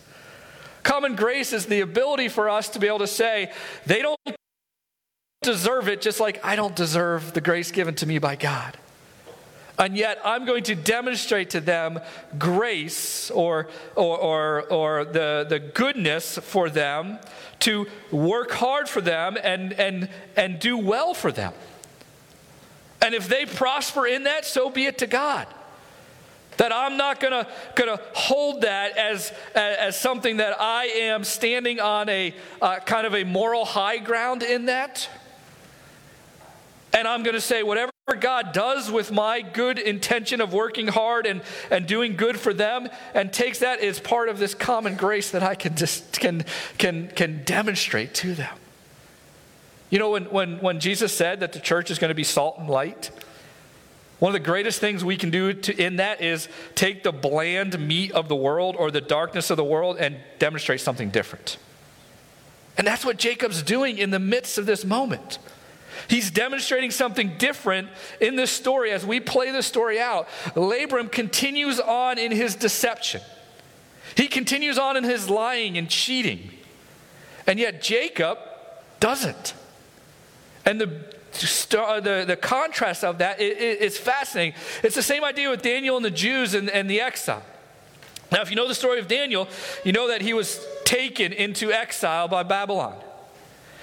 Common 0.88 1.16
grace 1.16 1.52
is 1.52 1.66
the 1.66 1.80
ability 1.80 2.28
for 2.28 2.48
us 2.48 2.70
to 2.70 2.78
be 2.78 2.86
able 2.86 3.00
to 3.00 3.06
say, 3.06 3.52
they 3.84 4.00
don't 4.00 4.18
deserve 5.42 5.86
it, 5.86 6.00
just 6.00 6.18
like 6.18 6.42
I 6.42 6.56
don't 6.56 6.74
deserve 6.74 7.34
the 7.34 7.42
grace 7.42 7.70
given 7.70 7.94
to 7.96 8.06
me 8.06 8.18
by 8.18 8.36
God. 8.36 8.74
And 9.78 9.98
yet, 9.98 10.18
I'm 10.24 10.46
going 10.46 10.62
to 10.64 10.74
demonstrate 10.74 11.50
to 11.50 11.60
them 11.60 12.00
grace 12.38 13.30
or, 13.30 13.68
or, 13.96 14.18
or, 14.18 14.62
or 14.72 15.04
the, 15.04 15.44
the 15.46 15.58
goodness 15.58 16.38
for 16.38 16.70
them 16.70 17.18
to 17.60 17.86
work 18.10 18.52
hard 18.52 18.88
for 18.88 19.02
them 19.02 19.36
and, 19.42 19.74
and, 19.74 20.08
and 20.36 20.58
do 20.58 20.78
well 20.78 21.12
for 21.12 21.30
them. 21.30 21.52
And 23.02 23.14
if 23.14 23.28
they 23.28 23.44
prosper 23.44 24.06
in 24.06 24.22
that, 24.22 24.46
so 24.46 24.70
be 24.70 24.86
it 24.86 24.96
to 24.98 25.06
God. 25.06 25.48
That 26.58 26.72
I'm 26.72 26.96
not 26.96 27.20
gonna, 27.20 27.46
gonna 27.74 27.98
hold 28.14 28.62
that 28.62 28.96
as, 28.96 29.32
as 29.54 29.98
something 29.98 30.36
that 30.36 30.60
I 30.60 30.86
am 30.86 31.24
standing 31.24 31.80
on 31.80 32.08
a 32.08 32.34
uh, 32.60 32.80
kind 32.80 33.06
of 33.06 33.14
a 33.14 33.24
moral 33.24 33.64
high 33.64 33.98
ground 33.98 34.42
in 34.42 34.66
that. 34.66 35.08
And 36.92 37.08
I'm 37.08 37.22
gonna 37.22 37.40
say, 37.40 37.62
whatever 37.62 37.92
God 38.20 38.52
does 38.52 38.90
with 38.90 39.12
my 39.12 39.40
good 39.40 39.78
intention 39.78 40.40
of 40.40 40.52
working 40.52 40.88
hard 40.88 41.26
and, 41.26 41.42
and 41.70 41.86
doing 41.86 42.16
good 42.16 42.38
for 42.40 42.52
them 42.52 42.88
and 43.14 43.32
takes 43.32 43.58
that 43.60 43.80
as 43.80 44.00
part 44.00 44.28
of 44.28 44.38
this 44.38 44.54
common 44.54 44.96
grace 44.96 45.30
that 45.30 45.42
I 45.42 45.54
can 45.54 45.76
just 45.76 46.18
can, 46.18 46.44
can, 46.78 47.08
can 47.08 47.44
demonstrate 47.44 48.14
to 48.14 48.34
them. 48.34 48.56
You 49.90 49.98
know, 49.98 50.10
when, 50.10 50.24
when, 50.24 50.58
when 50.58 50.80
Jesus 50.80 51.14
said 51.14 51.40
that 51.40 51.52
the 51.52 51.60
church 51.60 51.90
is 51.90 51.98
going 51.98 52.10
to 52.10 52.14
be 52.14 52.24
salt 52.24 52.58
and 52.58 52.68
light, 52.68 53.10
one 54.18 54.30
of 54.30 54.32
the 54.40 54.44
greatest 54.44 54.80
things 54.80 55.04
we 55.04 55.16
can 55.16 55.30
do 55.30 55.52
to, 55.52 55.80
in 55.80 55.96
that 55.96 56.20
is 56.20 56.48
take 56.74 57.02
the 57.04 57.12
bland 57.12 57.78
meat 57.78 58.10
of 58.12 58.28
the 58.28 58.36
world 58.36 58.74
or 58.76 58.90
the 58.90 59.00
darkness 59.00 59.50
of 59.50 59.56
the 59.56 59.64
world 59.64 59.96
and 59.98 60.16
demonstrate 60.38 60.80
something 60.80 61.10
different. 61.10 61.58
And 62.76 62.86
that's 62.86 63.04
what 63.04 63.16
Jacob's 63.16 63.62
doing 63.62 63.98
in 63.98 64.10
the 64.10 64.18
midst 64.18 64.58
of 64.58 64.66
this 64.66 64.84
moment. 64.84 65.38
He's 66.08 66.30
demonstrating 66.30 66.90
something 66.90 67.36
different 67.38 67.88
in 68.20 68.36
this 68.36 68.50
story 68.50 68.92
as 68.92 69.04
we 69.04 69.20
play 69.20 69.50
this 69.50 69.66
story 69.66 70.00
out. 70.00 70.28
Laban 70.54 71.08
continues 71.08 71.80
on 71.80 72.18
in 72.18 72.32
his 72.32 72.54
deception, 72.54 73.20
he 74.16 74.26
continues 74.26 74.78
on 74.78 74.96
in 74.96 75.04
his 75.04 75.28
lying 75.30 75.78
and 75.78 75.88
cheating. 75.88 76.50
And 77.46 77.58
yet 77.58 77.80
Jacob 77.80 78.38
doesn't. 79.00 79.54
And 80.66 80.78
the 80.78 81.17
Uh, 81.74 82.00
the, 82.00 82.24
the 82.26 82.36
contrast 82.36 83.04
of 83.04 83.18
that 83.18 83.40
is 83.40 83.98
fascinating. 83.98 84.54
It's 84.82 84.94
the 84.94 85.02
same 85.02 85.24
idea 85.24 85.50
with 85.50 85.62
Daniel 85.62 85.96
and 85.96 86.04
the 86.04 86.10
Jews 86.10 86.54
and, 86.54 86.70
and 86.70 86.88
the 86.88 87.00
exile. 87.00 87.42
Now, 88.30 88.42
if 88.42 88.50
you 88.50 88.56
know 88.56 88.68
the 88.68 88.74
story 88.74 88.98
of 88.98 89.08
Daniel, 89.08 89.48
you 89.84 89.92
know 89.92 90.08
that 90.08 90.20
he 90.20 90.34
was 90.34 90.64
taken 90.84 91.32
into 91.32 91.72
exile 91.72 92.28
by 92.28 92.42
Babylon. 92.42 92.96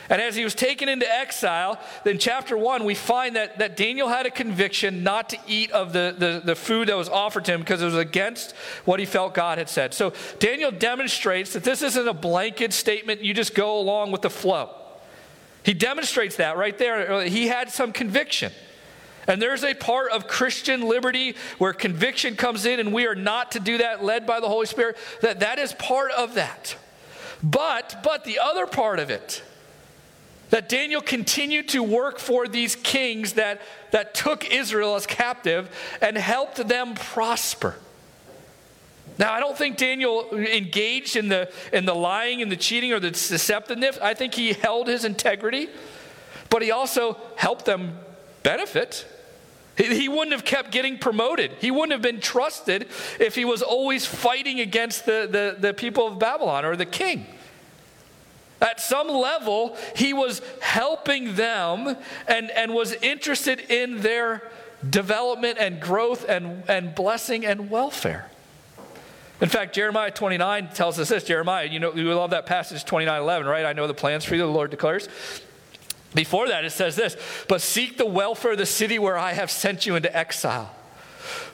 And 0.10 0.22
as 0.22 0.36
he 0.36 0.44
was 0.44 0.54
taken 0.54 0.88
into 0.88 1.12
exile, 1.12 1.80
in 2.06 2.20
chapter 2.20 2.56
1, 2.56 2.84
we 2.84 2.94
find 2.94 3.36
that, 3.36 3.58
that 3.58 3.76
Daniel 3.76 4.08
had 4.08 4.28
a 4.28 4.32
conviction 4.32 5.02
not 5.02 5.30
to 5.30 5.38
eat 5.48 5.72
of 5.72 5.94
the, 5.94 6.16
the, 6.18 6.42
the 6.44 6.56
food 6.56 6.90
that 6.90 6.98
was 6.98 7.10
offered 7.10 7.46
to 7.46 7.54
him 7.54 7.62
because 7.62 7.82
it 7.82 7.86
was 7.86 7.96
against 7.96 8.56
what 8.86 9.00
he 9.00 9.06
felt 9.06 9.34
God 9.34 9.58
had 9.58 9.68
said. 9.68 9.96
So 9.96 10.14
Daniel 10.38 10.70
demonstrates 10.70 11.54
that 11.54 11.64
this 11.64 11.82
isn't 11.82 12.08
a 12.08 12.14
blanket 12.14 12.72
statement, 12.72 13.24
you 13.24 13.34
just 13.34 13.56
go 13.56 13.80
along 13.80 14.12
with 14.12 14.22
the 14.22 14.30
flow. 14.30 14.70
He 15.66 15.74
demonstrates 15.74 16.36
that 16.38 16.58
right 16.58 16.78
there. 16.78 17.12
Uh, 17.12 17.22
he 17.22 17.48
had 17.48 17.72
some 17.72 17.92
conviction. 17.92 18.52
And 19.28 19.42
there's 19.42 19.64
a 19.64 19.74
part 19.74 20.12
of 20.12 20.28
Christian 20.28 20.82
liberty 20.88 21.36
where 21.58 21.74
conviction 21.74 22.36
comes 22.36 22.66
in 22.66 22.80
and 22.80 22.94
we 22.94 23.08
are 23.08 23.16
not 23.16 23.54
to 23.54 23.60
do 23.60 23.80
that 23.80 24.04
led 24.04 24.28
by 24.28 24.40
the 24.40 24.48
Holy 24.48 24.68
Spirit 24.68 24.98
that 25.22 25.40
that 25.40 25.58
is 25.58 25.74
part 25.74 26.12
of 26.12 26.36
that. 26.36 26.78
But 27.42 27.98
but 28.04 28.24
the 28.24 28.40
other 28.40 28.68
part 28.68 29.00
of 29.00 29.10
it 29.10 29.44
that 30.52 30.70
Daniel 30.70 31.02
continued 31.02 31.70
to 31.70 31.82
work 31.82 32.20
for 32.20 32.48
these 32.48 32.76
kings 32.76 33.34
that, 33.34 33.62
that 33.92 34.14
took 34.14 34.52
Israel 34.52 34.96
as 34.96 35.06
captive 35.06 35.70
and 36.02 36.18
helped 36.18 36.68
them 36.68 36.94
prosper. 36.94 37.76
Now, 39.18 39.34
I 39.34 39.40
don't 39.40 39.58
think 39.58 39.78
Daniel 39.78 40.30
engaged 40.34 41.16
in 41.16 41.30
the, 41.30 41.50
in 41.72 41.86
the 41.86 41.96
lying 41.96 42.42
and 42.42 42.52
the 42.52 42.58
cheating 42.58 42.92
or 42.92 43.00
the 43.00 43.12
deceptiveness. 43.12 44.00
I 44.02 44.14
think 44.14 44.34
he 44.34 44.54
held 44.54 44.88
his 44.88 45.06
integrity, 45.06 45.70
but 46.50 46.62
he 46.62 46.72
also 46.72 47.18
helped 47.38 47.66
them 47.66 47.98
benefit. 48.44 49.06
He, 49.78 50.02
he 50.02 50.10
wouldn't 50.10 50.34
have 50.34 50.44
kept 50.44 50.72
getting 50.72 50.98
promoted. 50.98 51.52
He 51.60 51.72
wouldn't 51.72 51.94
have 51.94 52.02
been 52.02 52.20
trusted 52.20 52.88
if 53.20 53.36
he 53.36 53.46
was 53.46 53.62
always 53.62 54.06
fighting 54.06 54.60
against 54.60 55.06
the, 55.06 55.28
the, 55.30 55.56
the 55.60 55.74
people 55.74 56.08
of 56.08 56.20
Babylon 56.20 56.66
or 56.66 56.76
the 56.76 56.86
king. 56.86 57.26
At 58.62 58.80
some 58.80 59.08
level, 59.10 59.78
he 59.96 60.14
was 60.14 60.42
helping 60.62 61.36
them 61.36 61.96
and, 62.28 62.52
and 62.52 62.74
was 62.74 62.94
interested 62.94 63.60
in 63.60 64.02
their 64.02 64.50
development 64.90 65.58
and 65.60 65.80
growth 65.80 66.28
and, 66.28 66.64
and 66.70 66.96
blessing 66.96 67.46
and 67.46 67.70
welfare. 67.70 68.30
In 69.42 69.50
fact, 69.50 69.76
Jeremiah 69.76 70.12
29 70.12 70.70
tells 70.70 70.98
us 70.98 71.10
this. 71.10 71.24
Jeremiah, 71.26 71.66
you 71.66 71.80
know, 71.80 71.92
we 71.92 72.04
love 72.04 72.30
that 72.30 72.46
passage 72.46 72.86
29 72.86 73.22
11, 73.22 73.48
right? 73.48 73.66
I 73.66 73.74
know 73.74 73.88
the 73.88 73.94
plans 73.94 74.24
for 74.24 74.36
you, 74.36 74.42
the 74.42 74.48
Lord 74.48 74.72
declares. 74.72 75.10
Before 76.14 76.48
that, 76.48 76.64
it 76.64 76.72
says 76.72 76.96
this 76.96 77.18
But 77.50 77.62
seek 77.62 77.98
the 77.98 78.06
welfare 78.06 78.54
of 78.54 78.58
the 78.58 78.66
city 78.66 79.00
where 79.00 79.18
I 79.18 79.34
have 79.34 79.52
sent 79.52 79.86
you 79.86 79.96
into 79.96 80.16
exile. 80.16 80.74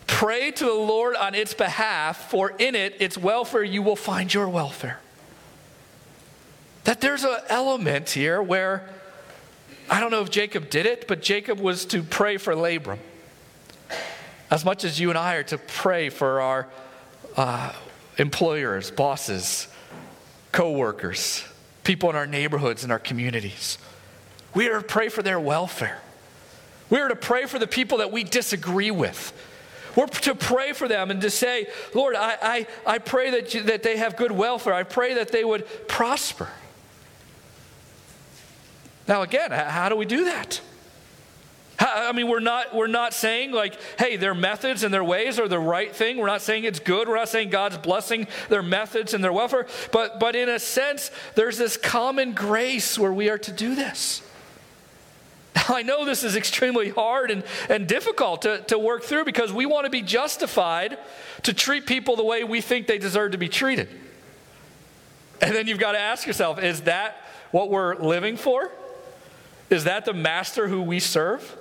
Pray 0.05 0.51
to 0.51 0.65
the 0.65 0.73
Lord 0.73 1.15
on 1.15 1.33
its 1.33 1.53
behalf, 1.53 2.29
for 2.29 2.51
in 2.51 2.75
it, 2.75 3.01
its 3.01 3.17
welfare, 3.17 3.63
you 3.63 3.81
will 3.81 3.95
find 3.95 4.33
your 4.33 4.47
welfare 4.49 4.99
that 6.83 7.01
there's 7.01 7.23
an 7.23 7.37
element 7.47 8.09
here 8.09 8.41
where 8.41 8.89
I 9.89 9.99
don't 9.99 10.11
know 10.11 10.21
if 10.21 10.29
Jacob 10.29 10.69
did 10.69 10.85
it, 10.85 11.07
but 11.07 11.21
Jacob 11.21 11.59
was 11.59 11.85
to 11.85 12.01
pray 12.03 12.37
for 12.37 12.55
Laban. 12.55 12.99
As 14.49 14.65
much 14.65 14.83
as 14.83 14.99
you 14.99 15.09
and 15.09 15.17
I 15.17 15.35
are 15.35 15.43
to 15.43 15.57
pray 15.57 16.09
for 16.09 16.41
our 16.41 16.67
uh, 17.37 17.73
employers, 18.17 18.91
bosses, 18.91 19.67
co 20.51 20.71
workers, 20.71 21.43
people 21.83 22.09
in 22.09 22.15
our 22.15 22.27
neighborhoods 22.27 22.83
and 22.83 22.91
our 22.91 22.99
communities. 22.99 23.77
We 24.53 24.67
are 24.67 24.81
to 24.81 24.85
pray 24.85 25.09
for 25.09 25.23
their 25.23 25.39
welfare. 25.39 25.99
We 26.89 26.99
are 26.99 27.07
to 27.07 27.15
pray 27.15 27.45
for 27.45 27.57
the 27.57 27.67
people 27.67 27.99
that 27.99 28.11
we 28.11 28.23
disagree 28.23 28.91
with. 28.91 29.33
We're 29.95 30.07
to 30.07 30.35
pray 30.35 30.73
for 30.73 30.87
them 30.87 31.11
and 31.11 31.21
to 31.21 31.29
say, 31.29 31.67
Lord, 31.93 32.15
I, 32.15 32.37
I, 32.41 32.67
I 32.85 32.97
pray 32.99 33.31
that, 33.31 33.53
you, 33.53 33.63
that 33.63 33.83
they 33.83 33.97
have 33.97 34.15
good 34.15 34.31
welfare. 34.31 34.73
I 34.73 34.83
pray 34.83 35.15
that 35.15 35.31
they 35.31 35.43
would 35.43 35.65
prosper. 35.87 36.49
Now, 39.07 39.21
again, 39.21 39.51
how 39.51 39.89
do 39.89 39.95
we 39.95 40.05
do 40.05 40.25
that? 40.25 40.61
I 41.79 42.11
mean, 42.11 42.27
we're 42.27 42.39
not, 42.39 42.75
we're 42.75 42.87
not 42.87 43.13
saying, 43.13 43.51
like, 43.51 43.77
hey, 43.97 44.15
their 44.15 44.35
methods 44.35 44.83
and 44.83 44.93
their 44.93 45.03
ways 45.03 45.39
are 45.39 45.47
the 45.47 45.59
right 45.59 45.93
thing. 45.93 46.17
We're 46.17 46.27
not 46.27 46.41
saying 46.41 46.63
it's 46.63 46.79
good. 46.79 47.07
We're 47.07 47.15
not 47.15 47.29
saying 47.29 47.49
God's 47.49 47.77
blessing 47.77 48.27
their 48.49 48.61
methods 48.61 49.13
and 49.13 49.23
their 49.23 49.33
welfare. 49.33 49.67
But, 49.91 50.19
but 50.19 50.35
in 50.35 50.47
a 50.47 50.59
sense, 50.59 51.09
there's 51.35 51.57
this 51.57 51.77
common 51.77 52.33
grace 52.33 52.99
where 52.99 53.13
we 53.13 53.29
are 53.29 53.39
to 53.39 53.51
do 53.51 53.73
this. 53.73 54.21
I 55.55 55.81
know 55.81 56.05
this 56.05 56.23
is 56.23 56.35
extremely 56.35 56.89
hard 56.89 57.31
and, 57.31 57.43
and 57.69 57.87
difficult 57.87 58.43
to, 58.43 58.59
to 58.67 58.77
work 58.77 59.03
through 59.03 59.25
because 59.25 59.51
we 59.51 59.65
want 59.65 59.85
to 59.85 59.89
be 59.89 60.01
justified 60.01 60.97
to 61.43 61.53
treat 61.53 61.85
people 61.85 62.15
the 62.15 62.23
way 62.23 62.43
we 62.43 62.61
think 62.61 62.87
they 62.87 62.97
deserve 62.97 63.31
to 63.31 63.37
be 63.37 63.49
treated. 63.49 63.89
And 65.41 65.55
then 65.55 65.67
you've 65.67 65.79
got 65.79 65.93
to 65.93 65.99
ask 65.99 66.27
yourself 66.27 66.61
is 66.61 66.81
that 66.81 67.17
what 67.51 67.69
we're 67.69 67.95
living 67.95 68.37
for? 68.37 68.71
Is 69.69 69.85
that 69.85 70.05
the 70.05 70.13
master 70.13 70.67
who 70.67 70.81
we 70.81 70.99
serve? 70.99 71.57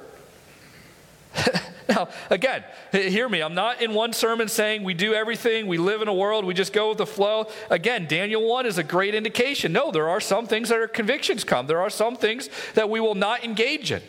now, 1.88 2.08
again, 2.28 2.64
hear 2.92 3.28
me. 3.28 3.40
I'm 3.40 3.54
not 3.54 3.82
in 3.82 3.94
one 3.94 4.12
sermon 4.12 4.48
saying 4.48 4.82
we 4.82 4.94
do 4.94 5.14
everything, 5.14 5.66
we 5.66 5.78
live 5.78 6.02
in 6.02 6.08
a 6.08 6.14
world, 6.14 6.44
we 6.44 6.54
just 6.54 6.72
go 6.72 6.90
with 6.90 6.98
the 6.98 7.06
flow. 7.06 7.46
Again, 7.68 8.06
Daniel 8.06 8.48
1 8.48 8.66
is 8.66 8.78
a 8.78 8.84
great 8.84 9.14
indication. 9.14 9.72
No, 9.72 9.90
there 9.90 10.08
are 10.08 10.20
some 10.20 10.46
things 10.46 10.68
that 10.68 10.78
our 10.78 10.88
convictions 10.88 11.44
come, 11.44 11.66
there 11.66 11.80
are 11.80 11.90
some 11.90 12.16
things 12.16 12.48
that 12.74 12.88
we 12.90 13.00
will 13.00 13.14
not 13.14 13.44
engage 13.44 13.92
in. 13.92 14.02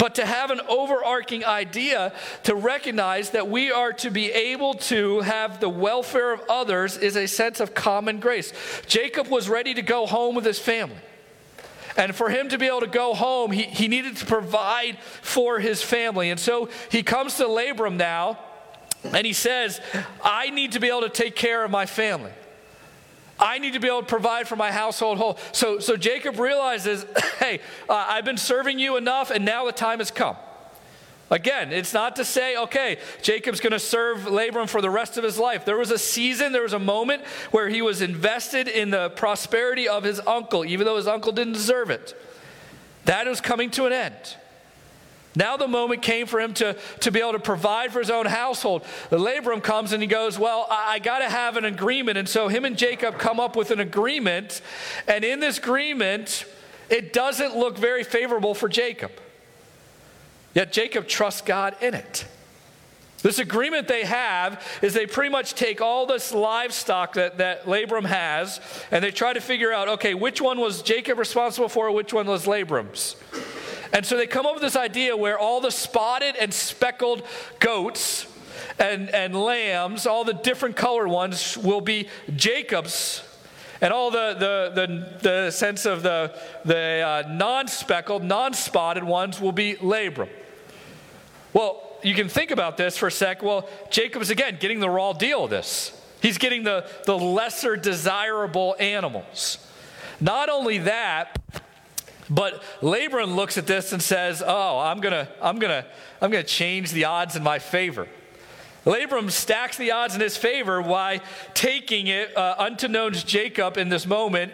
But 0.00 0.14
to 0.14 0.24
have 0.24 0.50
an 0.50 0.62
overarching 0.66 1.44
idea 1.44 2.14
to 2.44 2.54
recognize 2.54 3.30
that 3.30 3.48
we 3.48 3.70
are 3.70 3.92
to 3.94 4.10
be 4.10 4.32
able 4.32 4.72
to 4.74 5.20
have 5.20 5.60
the 5.60 5.68
welfare 5.68 6.32
of 6.32 6.40
others 6.48 6.96
is 6.96 7.16
a 7.16 7.26
sense 7.26 7.60
of 7.60 7.74
common 7.74 8.18
grace. 8.18 8.54
Jacob 8.86 9.28
was 9.28 9.46
ready 9.46 9.74
to 9.74 9.82
go 9.82 10.06
home 10.06 10.34
with 10.34 10.46
his 10.46 10.58
family. 10.58 10.96
And 11.96 12.14
for 12.14 12.30
him 12.30 12.48
to 12.50 12.58
be 12.58 12.66
able 12.66 12.80
to 12.80 12.86
go 12.86 13.14
home, 13.14 13.50
he, 13.50 13.62
he 13.62 13.88
needed 13.88 14.16
to 14.18 14.26
provide 14.26 14.98
for 15.22 15.58
his 15.58 15.82
family. 15.82 16.30
And 16.30 16.38
so 16.38 16.68
he 16.90 17.02
comes 17.02 17.36
to 17.36 17.46
Laban 17.46 17.96
now 17.96 18.38
and 19.04 19.26
he 19.26 19.32
says, 19.32 19.80
I 20.22 20.50
need 20.50 20.72
to 20.72 20.80
be 20.80 20.88
able 20.88 21.02
to 21.02 21.08
take 21.08 21.34
care 21.34 21.64
of 21.64 21.70
my 21.70 21.86
family. 21.86 22.32
I 23.38 23.58
need 23.58 23.72
to 23.72 23.80
be 23.80 23.88
able 23.88 24.00
to 24.00 24.06
provide 24.06 24.46
for 24.46 24.56
my 24.56 24.70
household 24.70 25.16
whole. 25.16 25.38
So, 25.52 25.78
so 25.78 25.96
Jacob 25.96 26.38
realizes, 26.38 27.06
hey, 27.38 27.60
uh, 27.88 28.06
I've 28.08 28.24
been 28.24 28.36
serving 28.36 28.78
you 28.78 28.96
enough, 28.98 29.30
and 29.30 29.44
now 29.44 29.64
the 29.64 29.72
time 29.72 29.98
has 29.98 30.10
come. 30.10 30.36
Again, 31.30 31.72
it's 31.72 31.94
not 31.94 32.16
to 32.16 32.24
say, 32.24 32.56
okay, 32.56 32.98
Jacob's 33.22 33.60
going 33.60 33.72
to 33.72 33.78
serve 33.78 34.26
Laban 34.26 34.66
for 34.66 34.82
the 34.82 34.90
rest 34.90 35.16
of 35.16 35.22
his 35.22 35.38
life. 35.38 35.64
There 35.64 35.76
was 35.76 35.92
a 35.92 35.98
season, 35.98 36.52
there 36.52 36.62
was 36.62 36.72
a 36.72 36.78
moment 36.80 37.24
where 37.52 37.68
he 37.68 37.82
was 37.82 38.02
invested 38.02 38.66
in 38.66 38.90
the 38.90 39.10
prosperity 39.10 39.88
of 39.88 40.02
his 40.02 40.20
uncle, 40.26 40.64
even 40.64 40.86
though 40.86 40.96
his 40.96 41.06
uncle 41.06 41.30
didn't 41.30 41.52
deserve 41.52 41.90
it. 41.90 42.20
That 43.04 43.28
was 43.28 43.40
coming 43.40 43.70
to 43.70 43.86
an 43.86 43.92
end. 43.92 44.36
Now 45.36 45.56
the 45.56 45.68
moment 45.68 46.02
came 46.02 46.26
for 46.26 46.40
him 46.40 46.52
to, 46.54 46.76
to 47.00 47.12
be 47.12 47.20
able 47.20 47.32
to 47.32 47.38
provide 47.38 47.92
for 47.92 48.00
his 48.00 48.10
own 48.10 48.26
household. 48.26 48.84
The 49.10 49.18
Laban 49.18 49.60
comes 49.60 49.92
and 49.92 50.02
he 50.02 50.08
goes, 50.08 50.36
Well, 50.36 50.66
I, 50.68 50.94
I 50.94 50.98
got 50.98 51.20
to 51.20 51.30
have 51.30 51.56
an 51.56 51.64
agreement. 51.64 52.18
And 52.18 52.28
so 52.28 52.48
him 52.48 52.64
and 52.64 52.76
Jacob 52.76 53.18
come 53.18 53.38
up 53.38 53.54
with 53.54 53.70
an 53.70 53.78
agreement. 53.78 54.60
And 55.06 55.24
in 55.24 55.38
this 55.38 55.58
agreement, 55.58 56.44
it 56.88 57.12
doesn't 57.12 57.56
look 57.56 57.78
very 57.78 58.02
favorable 58.02 58.54
for 58.54 58.68
Jacob. 58.68 59.12
Yet 60.54 60.72
Jacob 60.72 61.06
trusts 61.06 61.42
God 61.42 61.76
in 61.80 61.94
it. 61.94 62.26
This 63.22 63.38
agreement 63.38 63.86
they 63.86 64.04
have 64.04 64.64
is 64.80 64.94
they 64.94 65.06
pretty 65.06 65.30
much 65.30 65.54
take 65.54 65.80
all 65.80 66.06
this 66.06 66.32
livestock 66.32 67.14
that, 67.14 67.38
that 67.38 67.68
Laban 67.68 68.04
has 68.04 68.60
and 68.90 69.04
they 69.04 69.10
try 69.10 69.32
to 69.32 69.40
figure 69.40 69.72
out 69.72 69.88
okay, 69.88 70.14
which 70.14 70.40
one 70.40 70.58
was 70.58 70.82
Jacob 70.82 71.18
responsible 71.18 71.68
for, 71.68 71.90
which 71.90 72.12
one 72.12 72.26
was 72.26 72.46
Laban's. 72.46 73.16
And 73.92 74.06
so 74.06 74.16
they 74.16 74.26
come 74.26 74.46
up 74.46 74.54
with 74.54 74.62
this 74.62 74.76
idea 74.76 75.16
where 75.16 75.38
all 75.38 75.60
the 75.60 75.70
spotted 75.70 76.36
and 76.36 76.54
speckled 76.54 77.22
goats 77.58 78.26
and, 78.78 79.10
and 79.10 79.34
lambs, 79.34 80.06
all 80.06 80.24
the 80.24 80.32
different 80.32 80.76
color 80.76 81.06
ones, 81.06 81.58
will 81.58 81.80
be 81.80 82.08
Jacob's. 82.34 83.22
And 83.82 83.92
all 83.92 84.10
the, 84.10 84.34
the, 84.34 84.72
the, 84.74 85.18
the 85.28 85.50
sense 85.50 85.86
of 85.86 86.02
the, 86.02 86.34
the 86.64 87.24
uh, 87.26 87.28
non 87.30 87.66
speckled, 87.66 88.22
non 88.22 88.54
spotted 88.54 89.04
ones 89.04 89.40
will 89.40 89.52
be 89.52 89.76
Laban. 89.76 90.28
Well, 91.52 91.82
you 92.02 92.14
can 92.14 92.28
think 92.28 92.50
about 92.50 92.76
this 92.76 92.96
for 92.96 93.08
a 93.08 93.12
sec. 93.12 93.42
Well, 93.42 93.68
Jacob's 93.90 94.30
again 94.30 94.58
getting 94.60 94.80
the 94.80 94.90
raw 94.90 95.12
deal 95.12 95.44
of 95.44 95.50
this. 95.50 95.96
He's 96.22 96.38
getting 96.38 96.64
the, 96.64 96.86
the 97.06 97.16
lesser 97.16 97.76
desirable 97.76 98.76
animals. 98.78 99.58
Not 100.20 100.48
only 100.48 100.78
that, 100.78 101.38
but 102.28 102.62
Laban 102.82 103.36
looks 103.36 103.58
at 103.58 103.66
this 103.66 103.92
and 103.92 104.02
says, 104.02 104.42
"Oh, 104.46 104.78
I'm 104.78 105.00
gonna, 105.00 105.28
I'm 105.42 105.58
gonna, 105.58 105.86
I'm 106.20 106.30
gonna 106.30 106.44
change 106.44 106.92
the 106.92 107.06
odds 107.06 107.36
in 107.36 107.42
my 107.42 107.58
favor." 107.58 108.06
Laban 108.86 109.28
stacks 109.30 109.76
the 109.76 109.90
odds 109.90 110.14
in 110.14 110.20
his 110.20 110.36
favor 110.36 110.82
by 110.82 111.20
taking 111.52 112.06
it, 112.06 112.34
uh, 112.36 112.54
unto 112.58 112.88
Jacob 113.10 113.76
in 113.76 113.90
this 113.90 114.06
moment, 114.06 114.52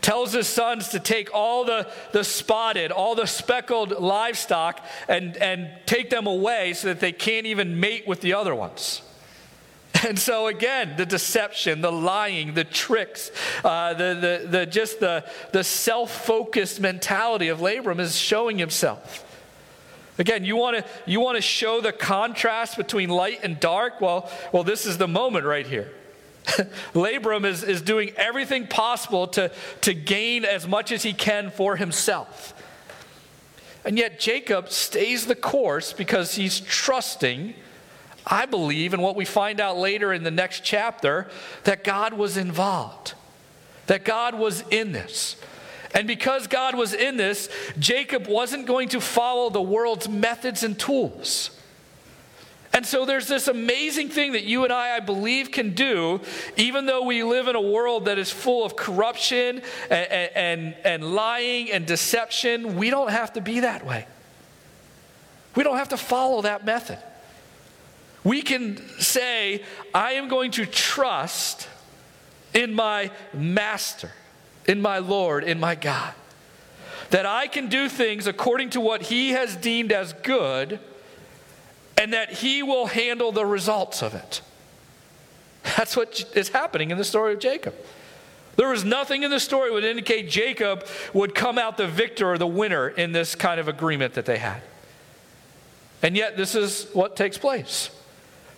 tells 0.00 0.32
his 0.32 0.48
sons 0.48 0.88
to 0.88 0.98
take 0.98 1.32
all 1.32 1.64
the, 1.64 1.88
the 2.12 2.24
spotted, 2.24 2.90
all 2.90 3.14
the 3.14 3.26
speckled 3.26 3.92
livestock 3.92 4.84
and, 5.08 5.36
and 5.36 5.70
take 5.86 6.10
them 6.10 6.26
away 6.26 6.72
so 6.72 6.88
that 6.88 7.00
they 7.00 7.12
can't 7.12 7.46
even 7.46 7.78
mate 7.78 8.06
with 8.06 8.20
the 8.20 8.34
other 8.34 8.54
ones. 8.54 9.02
And 10.06 10.16
so 10.18 10.46
again, 10.46 10.94
the 10.96 11.06
deception, 11.06 11.80
the 11.80 11.90
lying, 11.90 12.54
the 12.54 12.62
tricks, 12.62 13.32
uh, 13.64 13.94
the, 13.94 14.14
the, 14.14 14.48
the, 14.48 14.66
just 14.66 15.00
the, 15.00 15.24
the 15.52 15.64
self-focused 15.64 16.80
mentality 16.80 17.48
of 17.48 17.60
Laban 17.60 17.98
is 17.98 18.16
showing 18.16 18.58
himself. 18.58 19.27
Again, 20.18 20.44
you 20.44 20.56
want 20.56 20.76
to 20.76 20.84
you 21.06 21.20
want 21.20 21.36
to 21.36 21.42
show 21.42 21.80
the 21.80 21.92
contrast 21.92 22.76
between 22.76 23.08
light 23.08 23.40
and 23.42 23.58
dark? 23.60 24.00
Well, 24.00 24.30
well, 24.52 24.64
this 24.64 24.84
is 24.84 24.98
the 24.98 25.08
moment 25.08 25.46
right 25.46 25.66
here. 25.66 25.92
Laban 26.94 27.44
is, 27.44 27.62
is 27.62 27.82
doing 27.82 28.10
everything 28.16 28.66
possible 28.66 29.26
to, 29.28 29.50
to 29.82 29.94
gain 29.94 30.44
as 30.44 30.66
much 30.66 30.92
as 30.92 31.02
he 31.02 31.12
can 31.12 31.50
for 31.50 31.76
himself. 31.76 32.54
And 33.84 33.96
yet 33.96 34.18
Jacob 34.18 34.70
stays 34.70 35.26
the 35.26 35.34
course 35.34 35.92
because 35.92 36.34
he's 36.34 36.60
trusting, 36.60 37.54
I 38.26 38.46
believe, 38.46 38.92
in 38.92 39.00
what 39.00 39.16
we 39.16 39.24
find 39.24 39.60
out 39.60 39.76
later 39.78 40.12
in 40.12 40.24
the 40.24 40.30
next 40.30 40.64
chapter, 40.64 41.28
that 41.64 41.84
God 41.84 42.14
was 42.14 42.36
involved, 42.36 43.14
that 43.86 44.04
God 44.04 44.34
was 44.34 44.64
in 44.70 44.92
this. 44.92 45.36
And 45.94 46.06
because 46.06 46.46
God 46.46 46.76
was 46.76 46.92
in 46.92 47.16
this, 47.16 47.48
Jacob 47.78 48.26
wasn't 48.26 48.66
going 48.66 48.90
to 48.90 49.00
follow 49.00 49.50
the 49.50 49.62
world's 49.62 50.08
methods 50.08 50.62
and 50.62 50.78
tools. 50.78 51.50
And 52.72 52.84
so 52.84 53.06
there's 53.06 53.26
this 53.26 53.48
amazing 53.48 54.10
thing 54.10 54.32
that 54.32 54.44
you 54.44 54.64
and 54.64 54.72
I, 54.72 54.96
I 54.96 55.00
believe, 55.00 55.50
can 55.50 55.74
do, 55.74 56.20
even 56.56 56.86
though 56.86 57.02
we 57.02 57.22
live 57.22 57.48
in 57.48 57.56
a 57.56 57.60
world 57.60 58.04
that 58.04 58.18
is 58.18 58.30
full 58.30 58.64
of 58.64 58.76
corruption 58.76 59.62
and, 59.90 60.12
and, 60.12 60.76
and 60.84 61.14
lying 61.14 61.72
and 61.72 61.86
deception. 61.86 62.76
We 62.76 62.90
don't 62.90 63.10
have 63.10 63.32
to 63.32 63.40
be 63.40 63.60
that 63.60 63.86
way. 63.86 64.06
We 65.56 65.64
don't 65.64 65.78
have 65.78 65.88
to 65.88 65.96
follow 65.96 66.42
that 66.42 66.64
method. 66.64 66.98
We 68.22 68.42
can 68.42 68.76
say, 69.00 69.64
I 69.94 70.12
am 70.12 70.28
going 70.28 70.50
to 70.52 70.66
trust 70.66 71.68
in 72.52 72.74
my 72.74 73.10
master 73.32 74.12
in 74.68 74.80
my 74.80 74.98
Lord, 74.98 75.42
in 75.42 75.58
my 75.58 75.74
God. 75.74 76.12
That 77.10 77.26
I 77.26 77.48
can 77.48 77.68
do 77.68 77.88
things 77.88 78.26
according 78.26 78.70
to 78.70 78.80
what 78.80 79.02
He 79.02 79.30
has 79.30 79.56
deemed 79.56 79.90
as 79.90 80.12
good, 80.12 80.78
and 81.96 82.12
that 82.12 82.30
He 82.30 82.62
will 82.62 82.86
handle 82.86 83.32
the 83.32 83.46
results 83.46 84.02
of 84.02 84.14
it. 84.14 84.42
That's 85.76 85.96
what 85.96 86.24
is 86.36 86.50
happening 86.50 86.90
in 86.90 86.98
the 86.98 87.04
story 87.04 87.32
of 87.32 87.40
Jacob. 87.40 87.74
There 88.56 88.68
was 88.68 88.84
nothing 88.84 89.22
in 89.22 89.30
the 89.30 89.40
story 89.40 89.70
would 89.70 89.84
indicate 89.84 90.28
Jacob 90.28 90.84
would 91.14 91.34
come 91.34 91.58
out 91.58 91.76
the 91.76 91.86
victor 91.86 92.32
or 92.32 92.38
the 92.38 92.46
winner 92.46 92.88
in 92.88 93.12
this 93.12 93.34
kind 93.34 93.60
of 93.60 93.68
agreement 93.68 94.14
that 94.14 94.26
they 94.26 94.38
had. 94.38 94.60
And 96.02 96.16
yet, 96.16 96.36
this 96.36 96.54
is 96.54 96.88
what 96.92 97.16
takes 97.16 97.38
place 97.38 97.90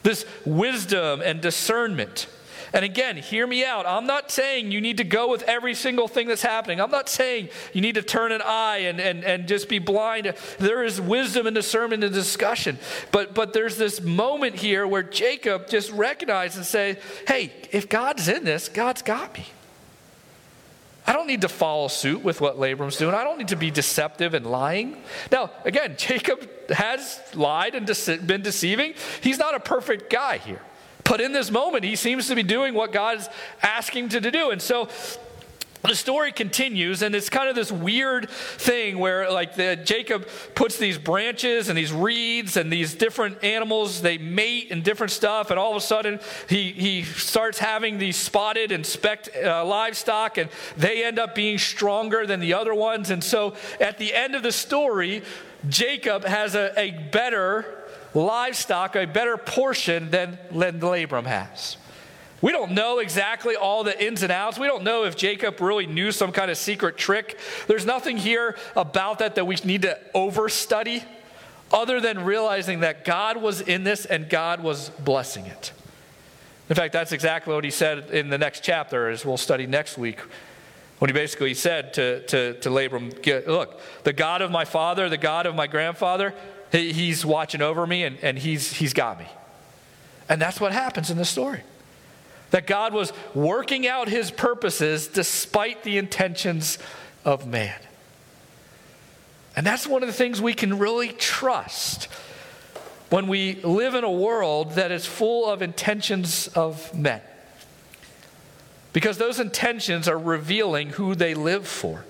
this 0.02 0.24
wisdom 0.46 1.20
and 1.22 1.40
discernment 1.40 2.26
and 2.72 2.84
again, 2.84 3.16
hear 3.16 3.46
me 3.46 3.64
out. 3.64 3.86
I'm 3.86 4.06
not 4.06 4.30
saying 4.30 4.70
you 4.70 4.80
need 4.80 4.98
to 4.98 5.04
go 5.04 5.28
with 5.28 5.42
every 5.42 5.74
single 5.74 6.06
thing 6.06 6.28
that's 6.28 6.42
happening. 6.42 6.80
I'm 6.80 6.90
not 6.90 7.08
saying 7.08 7.48
you 7.72 7.80
need 7.80 7.96
to 7.96 8.02
turn 8.02 8.32
an 8.32 8.42
eye 8.44 8.78
and, 8.78 9.00
and, 9.00 9.24
and 9.24 9.48
just 9.48 9.68
be 9.68 9.78
blind. 9.78 10.32
There 10.58 10.84
is 10.84 11.00
wisdom 11.00 11.46
in 11.46 11.54
discernment 11.54 12.04
and 12.04 12.14
discussion. 12.14 12.78
But, 13.10 13.34
but 13.34 13.52
there's 13.52 13.76
this 13.76 14.00
moment 14.00 14.56
here 14.56 14.86
where 14.86 15.02
Jacob 15.02 15.68
just 15.68 15.90
recognizes 15.90 16.56
and 16.58 16.66
says, 16.66 16.96
hey, 17.26 17.52
if 17.72 17.88
God's 17.88 18.28
in 18.28 18.44
this, 18.44 18.68
God's 18.68 19.02
got 19.02 19.34
me. 19.34 19.46
I 21.06 21.12
don't 21.12 21.26
need 21.26 21.40
to 21.40 21.48
follow 21.48 21.88
suit 21.88 22.22
with 22.22 22.40
what 22.40 22.58
Laban's 22.58 22.96
doing. 22.96 23.16
I 23.16 23.24
don't 23.24 23.38
need 23.38 23.48
to 23.48 23.56
be 23.56 23.72
deceptive 23.72 24.32
and 24.32 24.46
lying. 24.46 25.02
Now, 25.32 25.50
again, 25.64 25.94
Jacob 25.98 26.48
has 26.70 27.20
lied 27.34 27.74
and 27.74 27.86
been 28.26 28.42
deceiving. 28.42 28.94
He's 29.20 29.38
not 29.38 29.56
a 29.56 29.60
perfect 29.60 30.08
guy 30.08 30.38
here. 30.38 30.62
But 31.10 31.20
in 31.20 31.32
this 31.32 31.50
moment, 31.50 31.82
he 31.82 31.96
seems 31.96 32.28
to 32.28 32.36
be 32.36 32.44
doing 32.44 32.72
what 32.72 32.92
God's 32.92 33.28
asking 33.62 34.10
him 34.10 34.22
to 34.22 34.30
do. 34.30 34.50
And 34.52 34.62
so 34.62 34.88
the 35.82 35.96
story 35.96 36.30
continues 36.30 37.02
and 37.02 37.16
it's 37.16 37.28
kind 37.28 37.48
of 37.48 37.56
this 37.56 37.72
weird 37.72 38.30
thing 38.30 38.98
where 38.98 39.30
like 39.30 39.54
the, 39.56 39.76
jacob 39.76 40.28
puts 40.54 40.76
these 40.76 40.98
branches 40.98 41.70
and 41.70 41.78
these 41.78 41.90
reeds 41.90 42.58
and 42.58 42.70
these 42.70 42.94
different 42.94 43.42
animals 43.42 44.02
they 44.02 44.18
mate 44.18 44.68
and 44.70 44.84
different 44.84 45.10
stuff 45.10 45.50
and 45.50 45.58
all 45.58 45.70
of 45.70 45.78
a 45.78 45.80
sudden 45.80 46.20
he, 46.50 46.72
he 46.72 47.02
starts 47.02 47.58
having 47.58 47.96
these 47.96 48.16
spotted 48.16 48.72
and 48.72 48.84
specked 48.84 49.30
uh, 49.42 49.64
livestock 49.64 50.36
and 50.36 50.50
they 50.76 51.02
end 51.02 51.18
up 51.18 51.34
being 51.34 51.56
stronger 51.56 52.26
than 52.26 52.40
the 52.40 52.52
other 52.52 52.74
ones 52.74 53.08
and 53.08 53.24
so 53.24 53.54
at 53.80 53.96
the 53.96 54.12
end 54.12 54.34
of 54.34 54.42
the 54.42 54.52
story 54.52 55.22
jacob 55.70 56.26
has 56.26 56.54
a, 56.54 56.78
a 56.78 56.90
better 57.10 57.79
livestock 58.14 58.96
a 58.96 59.06
better 59.06 59.36
portion 59.36 60.10
than, 60.10 60.38
Laban 60.52 61.24
has. 61.24 61.76
We 62.42 62.52
don't 62.52 62.72
know 62.72 62.98
exactly 62.98 63.54
all 63.54 63.84
the 63.84 64.02
ins 64.02 64.22
and 64.22 64.32
outs. 64.32 64.58
We 64.58 64.66
don't 64.66 64.82
know 64.82 65.04
if 65.04 65.16
Jacob 65.16 65.60
really 65.60 65.86
knew 65.86 66.10
some 66.10 66.32
kind 66.32 66.50
of 66.50 66.56
secret 66.56 66.96
trick. 66.96 67.38
There's 67.66 67.84
nothing 67.84 68.16
here 68.16 68.56
about 68.74 69.18
that 69.18 69.34
that 69.34 69.46
we 69.46 69.56
need 69.64 69.82
to 69.82 69.98
overstudy 70.14 71.04
other 71.70 72.00
than 72.00 72.24
realizing 72.24 72.80
that 72.80 73.04
God 73.04 73.36
was 73.36 73.60
in 73.60 73.84
this 73.84 74.06
and 74.06 74.28
God 74.28 74.62
was 74.62 74.88
blessing 74.90 75.46
it. 75.46 75.72
In 76.68 76.76
fact, 76.76 76.92
that's 76.92 77.12
exactly 77.12 77.54
what 77.54 77.64
he 77.64 77.70
said 77.70 78.10
in 78.10 78.30
the 78.30 78.38
next 78.38 78.62
chapter, 78.62 79.08
as 79.08 79.24
we'll 79.24 79.36
study 79.36 79.66
next 79.66 79.98
week, 79.98 80.20
when 80.98 81.08
he 81.08 81.12
basically 81.12 81.52
said 81.52 81.92
to, 81.94 82.24
to, 82.26 82.54
to 82.60 82.70
Laban, 82.70 83.12
Look, 83.46 83.80
the 84.04 84.12
God 84.12 84.40
of 84.40 84.50
my 84.50 84.64
father, 84.64 85.08
the 85.08 85.18
God 85.18 85.46
of 85.46 85.54
my 85.54 85.66
grandfather, 85.66 86.32
he, 86.72 86.92
he's 86.92 87.24
watching 87.24 87.62
over 87.62 87.86
me 87.86 88.04
and, 88.04 88.18
and 88.22 88.38
he's, 88.38 88.72
he's 88.72 88.92
got 88.92 89.18
me. 89.18 89.26
And 90.28 90.40
that's 90.40 90.60
what 90.60 90.72
happens 90.72 91.10
in 91.10 91.16
the 91.16 91.24
story. 91.24 91.62
That 92.50 92.66
God 92.66 92.92
was 92.92 93.12
working 93.34 93.86
out 93.86 94.08
his 94.08 94.30
purposes 94.30 95.08
despite 95.08 95.82
the 95.82 95.98
intentions 95.98 96.78
of 97.24 97.46
man. 97.46 97.78
And 99.56 99.66
that's 99.66 99.86
one 99.86 100.02
of 100.02 100.06
the 100.06 100.12
things 100.12 100.40
we 100.40 100.54
can 100.54 100.78
really 100.78 101.08
trust 101.08 102.08
when 103.10 103.26
we 103.26 103.56
live 103.62 103.94
in 103.94 104.04
a 104.04 104.10
world 104.10 104.72
that 104.72 104.92
is 104.92 105.04
full 105.04 105.50
of 105.50 105.62
intentions 105.62 106.48
of 106.48 106.94
men. 106.96 107.20
Because 108.92 109.18
those 109.18 109.40
intentions 109.40 110.08
are 110.08 110.18
revealing 110.18 110.90
who 110.90 111.14
they 111.14 111.34
live 111.34 111.66
for. 111.66 112.04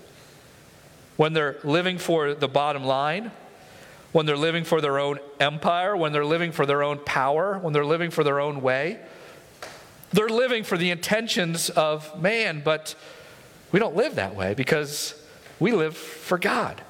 When 1.16 1.33
they're 1.33 1.59
living 1.64 1.99
for 1.99 2.35
the 2.35 2.49
bottom 2.49 2.85
line, 2.85 3.31
when 4.12 4.27
they're 4.27 4.37
living 4.37 4.64
for 4.64 4.81
their 4.81 4.99
own 4.99 5.18
empire, 5.38 5.96
when 5.96 6.12
they're 6.12 6.25
living 6.25 6.53
for 6.53 6.66
their 6.66 6.83
own 6.83 6.99
power, 6.99 7.59
when 7.59 7.73
they're 7.73 7.85
living 7.85 8.11
for 8.11 8.25
their 8.25 8.40
own 8.40 8.61
way. 8.61 8.99
They're 10.12 10.29
living 10.29 10.64
for 10.64 10.77
the 10.77 10.90
intentions 10.90 11.70
of 11.70 12.20
man, 12.20 12.62
but 12.64 12.96
we 13.70 13.79
don't 13.79 13.94
live 13.94 14.16
that 14.16 14.35
way 14.35 14.55
because 14.55 15.14
we 15.61 15.73
live 15.73 15.96
for 15.96 16.38
God. 16.38 16.83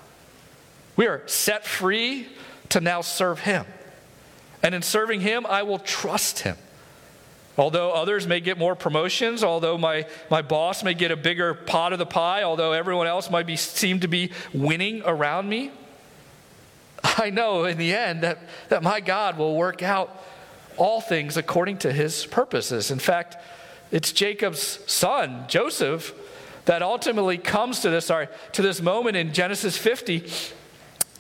We 0.96 1.06
are 1.06 1.22
set 1.26 1.66
free 1.66 2.28
to 2.70 2.80
now 2.80 3.02
serve 3.02 3.40
him. 3.40 3.66
And 4.62 4.74
in 4.74 4.83
serving 4.83 5.20
him, 5.20 5.46
I 5.46 5.62
will 5.62 5.78
trust 5.78 6.40
him. 6.40 6.56
Although 7.59 7.92
others 7.92 8.26
may 8.26 8.40
get 8.40 8.56
more 8.59 8.74
promotions, 8.74 9.44
although 9.44 9.76
my, 9.76 10.06
my 10.30 10.40
boss 10.40 10.83
may 10.83 10.94
get 10.94 11.11
a 11.11 11.16
bigger 11.16 11.52
pot 11.52 11.92
of 11.92 11.98
the 11.98 12.06
pie, 12.06 12.42
although 12.42 12.72
everyone 12.72 13.06
else 13.06 13.30
might 13.30 13.46
be, 13.46 13.56
seem 13.56 14.00
to 14.00 14.09
be 14.09 14.30
winning 14.54 15.02
around 15.04 15.48
me, 15.48 15.70
I 17.16 17.31
know 17.31 17.64
in 17.64 17.79
the 17.79 17.94
end 17.94 18.23
that, 18.23 18.38
that 18.68 18.83
my 18.83 19.01
God 19.01 19.38
will 19.38 19.57
work 19.57 19.83
out 19.83 20.25
all 20.77 21.01
things 21.01 21.37
according 21.37 21.79
to 21.79 21.92
his 21.92 22.27
purposes. 22.27 22.90
In 22.90 22.99
fact, 22.99 23.37
it's 23.90 24.12
Jacob's 24.12 24.81
son, 24.90 25.44
Joseph, 25.49 26.14
that 26.64 26.83
ultimately 26.83 27.38
comes 27.38 27.81
to 27.81 27.90
this, 27.90 28.07
sorry, 28.07 28.29
to 28.53 28.62
this 28.62 28.81
moment 28.81 29.16
in 29.16 29.33
Genesis 29.33 29.77
50. 29.77 30.31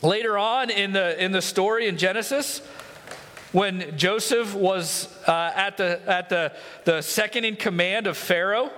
Later 0.02 0.38
on 0.38 0.70
in 0.70 0.92
the, 0.92 1.22
in 1.22 1.32
the 1.32 1.42
story 1.42 1.88
in 1.88 1.98
Genesis, 1.98 2.60
when 3.52 3.96
Joseph 3.98 4.54
was 4.54 5.08
uh, 5.26 5.52
at, 5.54 5.76
the, 5.76 6.00
at 6.06 6.28
the, 6.28 6.52
the 6.84 7.02
second 7.02 7.44
in 7.44 7.56
command 7.56 8.06
of 8.06 8.16
Pharaoh, 8.16 8.70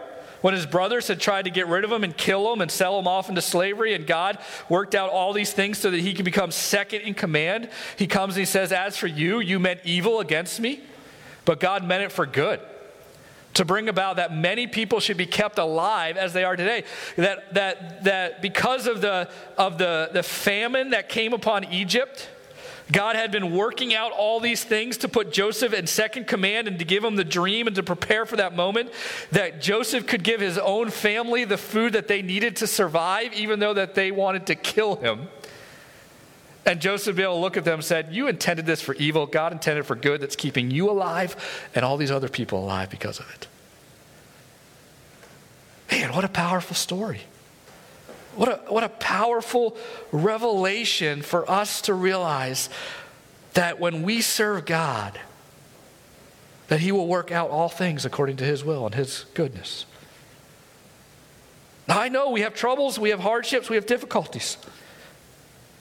when 0.43 0.53
his 0.53 0.67
brothers 0.67 1.09
had 1.09 1.19
tried 1.19 1.47
to 1.47 1.51
get 1.51 1.67
rid 1.67 1.85
of 1.85 1.91
him 1.91 2.05
and 2.05 2.17
kill 2.17 2.53
him 2.53 2.61
and 2.61 2.71
sell 2.71 2.99
him 2.99 3.09
off 3.09 3.29
into 3.29 3.41
slavery, 3.41 3.95
and 3.95 4.07
God 4.07 4.39
worked 4.69 4.95
out 4.95 5.09
all 5.09 5.33
these 5.33 5.53
things 5.53 5.79
so 5.79 5.91
that 5.91 6.01
he 6.01 6.13
could 6.13 6.25
become 6.25 6.51
second 6.51 7.01
in 7.03 7.15
command, 7.15 7.71
he 7.97 8.07
comes 8.07 8.35
and 8.35 8.41
he 8.41 8.45
says, 8.45 8.73
As 8.73 8.97
for 8.97 9.07
you, 9.07 9.41
you 9.41 9.59
meant 9.59 9.81
evil 9.85 10.21
against 10.21 10.61
me, 10.61 10.81
but 11.45 11.59
God 11.59 11.85
meant 11.85 12.03
it 12.03 12.13
for 12.13 12.27
good. 12.27 12.61
To 13.55 13.65
bring 13.65 13.89
about 13.89 14.17
that 14.17 14.35
many 14.35 14.67
people 14.67 14.99
should 14.99 15.19
be 15.19 15.27
kept 15.27 15.59
alive 15.59 16.17
as 16.17 16.33
they 16.33 16.43
are 16.43 16.57
today. 16.57 16.85
That, 17.17 17.53
that, 17.55 18.05
that 18.05 18.43
because 18.43 18.87
of, 18.87 19.01
the, 19.03 19.29
of 19.59 19.77
the, 19.77 20.11
the 20.13 20.23
famine 20.23 20.91
that 20.91 21.11
came 21.11 21.35
upon 21.35 21.65
Egypt, 21.65 22.31
God 22.93 23.17
had 23.17 23.33
been 23.33 23.57
working 23.57 23.95
out 23.95 24.13
all 24.13 24.39
these 24.39 24.63
things 24.63 24.99
to 24.99 25.09
put 25.09 25.33
Joseph 25.33 25.73
in 25.73 25.87
second 25.87 26.27
command 26.27 26.69
and 26.69 26.79
to 26.79 26.85
give 26.85 27.03
him 27.03 27.17
the 27.17 27.25
dream 27.25 27.67
and 27.67 27.75
to 27.77 27.83
prepare 27.83 28.27
for 28.27 28.37
that 28.37 28.55
moment 28.55 28.93
that 29.31 29.63
Joseph 29.63 30.07
could 30.07 30.23
give 30.23 30.41
his 30.41 30.59
own 30.59 30.91
family 30.91 31.45
the 31.45 31.57
food 31.57 31.95
that 31.95 32.07
they 32.07 32.21
needed 32.21 32.57
to 32.57 32.67
survive, 32.67 33.33
even 33.33 33.61
though 33.61 33.75
that 33.75 33.95
they 33.95 34.11
wanted 34.11 34.47
to 34.47 34.55
kill 34.55 34.97
him. 34.97 35.29
And 36.65 36.81
Joseph 36.81 37.17
be 37.17 37.23
able 37.23 37.35
to 37.35 37.41
look 37.41 37.57
at 37.57 37.65
them 37.65 37.75
and 37.75 37.85
said, 37.85 38.15
You 38.15 38.29
intended 38.29 38.67
this 38.67 38.81
for 38.81 38.95
evil. 38.95 39.27
God 39.27 39.53
intended 39.53 39.85
for 39.85 39.97
good 39.97 40.21
that's 40.21 40.37
keeping 40.37 40.71
you 40.71 40.91
alive 40.91 41.35
and 41.75 41.85
all 41.85 41.97
these 41.97 42.11
other 42.11 42.29
people 42.29 42.63
alive 42.63 42.91
because 42.91 43.19
of 43.19 43.29
it. 43.35 43.49
Man, 45.91 46.13
what 46.15 46.25
a 46.25 46.29
powerful 46.29 46.77
story. 46.77 47.23
What 48.35 48.49
a, 48.49 48.73
what 48.73 48.85
a 48.85 48.89
powerful 48.89 49.77
revelation 50.11 51.23
for 51.23 51.49
us 51.51 51.83
to 51.83 51.95
realize 51.95 52.71
that 53.55 53.79
when 53.79 54.03
we 54.03 54.23
serve 54.23 54.65
God, 54.65 55.21
that 56.69 56.81
He 56.81 56.93
will 56.93 57.07
work 57.07 57.31
out 57.31 57.51
all 57.51 57.69
things 57.69 58.05
according 58.05 58.37
to 58.39 58.45
His 58.45 58.65
will 58.65 58.87
and 58.87 58.95
His 58.95 59.27
goodness. 59.35 59.85
Now, 61.87 62.01
I 62.01 62.09
know 62.09 62.31
we 62.31 62.41
have 62.41 62.55
troubles, 62.55 62.99
we 62.99 63.11
have 63.11 63.21
hardships, 63.21 63.69
we 63.69 63.77
have 63.77 63.87
difficulties. 63.87 64.57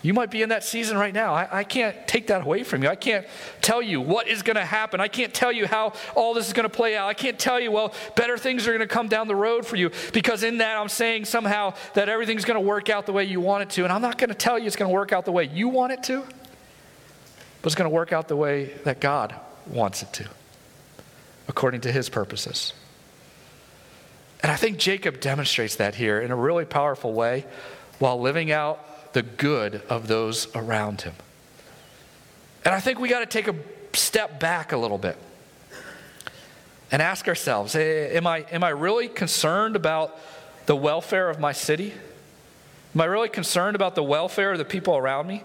You 0.03 0.13
might 0.15 0.31
be 0.31 0.41
in 0.41 0.49
that 0.49 0.63
season 0.63 0.97
right 0.97 1.13
now. 1.13 1.33
I, 1.33 1.59
I, 1.59 1.63
can't 1.63 2.07
take 2.07 2.27
that 2.27 2.41
away 2.41 2.63
from 2.63 2.81
you. 2.81 2.89
I 2.89 2.95
can't 2.95 3.25
tell 3.61 3.81
you 3.81 4.01
what 4.01 4.27
is 4.27 4.41
going 4.41 4.55
to 4.55 4.65
happen. 4.65 4.99
I 4.99 5.07
can't 5.07 5.31
tell 5.31 5.51
you 5.51 5.67
how 5.67 5.93
all 6.15 6.33
this 6.33 6.47
is 6.47 6.53
going 6.53 6.67
to 6.67 6.75
play 6.75 6.97
out. 6.97 7.07
I 7.07 7.13
can't 7.13 7.37
tell 7.37 7.59
you, 7.59 7.71
well, 7.71 7.93
better 8.15 8.37
things 8.37 8.67
are 8.67 8.71
going 8.71 8.87
to 8.87 8.87
come 8.87 9.07
down 9.07 9.27
the 9.27 9.35
road 9.35 9.65
for 9.65 9.75
you 9.75 9.91
because 10.11 10.41
in 10.41 10.57
that 10.57 10.77
I'm 10.77 10.89
saying 10.89 11.25
somehow 11.25 11.75
that 11.93 12.09
everything's 12.09 12.45
going 12.45 12.59
to 12.59 12.65
work 12.65 12.89
out 12.89 13.05
the 13.05 13.13
way 13.13 13.25
you 13.25 13.39
want 13.39 13.61
it 13.63 13.69
to. 13.71 13.83
And 13.83 13.93
I'm 13.93 14.01
not 14.01 14.17
going 14.17 14.29
to 14.29 14.35
tell 14.35 14.57
you 14.57 14.65
it's 14.65 14.75
going 14.75 14.89
to 14.89 14.93
work 14.93 15.11
out 15.11 15.25
the 15.25 15.31
way 15.31 15.45
you 15.45 15.69
want 15.69 15.93
it 15.93 16.01
to, 16.03 16.21
but 16.21 17.67
it's 17.67 17.75
going 17.75 17.89
to 17.89 17.93
work 17.93 18.11
out 18.11 18.27
the 18.27 18.35
way 18.35 18.73
that 18.83 18.99
God 19.01 19.35
wants 19.67 20.01
it 20.01 20.11
to, 20.13 20.27
according 21.47 21.81
to 21.81 21.91
his 21.91 22.09
purposes. 22.09 22.73
And 24.41 24.51
I 24.51 24.55
think 24.55 24.79
Jacob 24.79 25.19
demonstrates 25.19 25.75
that 25.75 25.93
here 25.93 26.19
in 26.19 26.31
a 26.31 26.35
really 26.35 26.65
powerful 26.65 27.13
way 27.13 27.45
while 27.99 28.19
living 28.19 28.51
out 28.51 28.83
the 29.13 29.21
good 29.21 29.81
of 29.89 30.07
those 30.07 30.53
around 30.55 31.01
him. 31.01 31.13
And 32.63 32.75
I 32.75 32.79
think 32.79 32.99
we 32.99 33.09
got 33.09 33.19
to 33.19 33.25
take 33.25 33.47
a 33.47 33.55
step 33.93 34.39
back 34.39 34.71
a 34.71 34.77
little 34.77 34.97
bit 34.97 35.17
and 36.91 37.01
ask 37.01 37.27
ourselves 37.27 37.75
am 37.75 38.27
I, 38.27 38.39
am 38.51 38.63
I 38.63 38.69
really 38.69 39.07
concerned 39.07 39.75
about 39.75 40.17
the 40.65 40.75
welfare 40.75 41.29
of 41.29 41.39
my 41.39 41.51
city? 41.51 41.93
Am 42.93 43.01
I 43.01 43.05
really 43.05 43.29
concerned 43.29 43.75
about 43.75 43.95
the 43.95 44.03
welfare 44.03 44.51
of 44.51 44.57
the 44.57 44.65
people 44.65 44.97
around 44.97 45.27
me? 45.27 45.43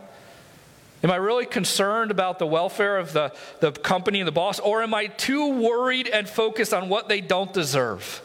Am 1.04 1.10
I 1.10 1.16
really 1.16 1.46
concerned 1.46 2.10
about 2.10 2.38
the 2.38 2.46
welfare 2.46 2.98
of 2.98 3.12
the, 3.12 3.32
the 3.60 3.70
company 3.70 4.20
and 4.20 4.26
the 4.26 4.32
boss? 4.32 4.58
Or 4.58 4.82
am 4.82 4.94
I 4.94 5.06
too 5.06 5.52
worried 5.52 6.08
and 6.08 6.28
focused 6.28 6.74
on 6.74 6.88
what 6.88 7.08
they 7.08 7.20
don't 7.20 7.52
deserve 7.52 8.22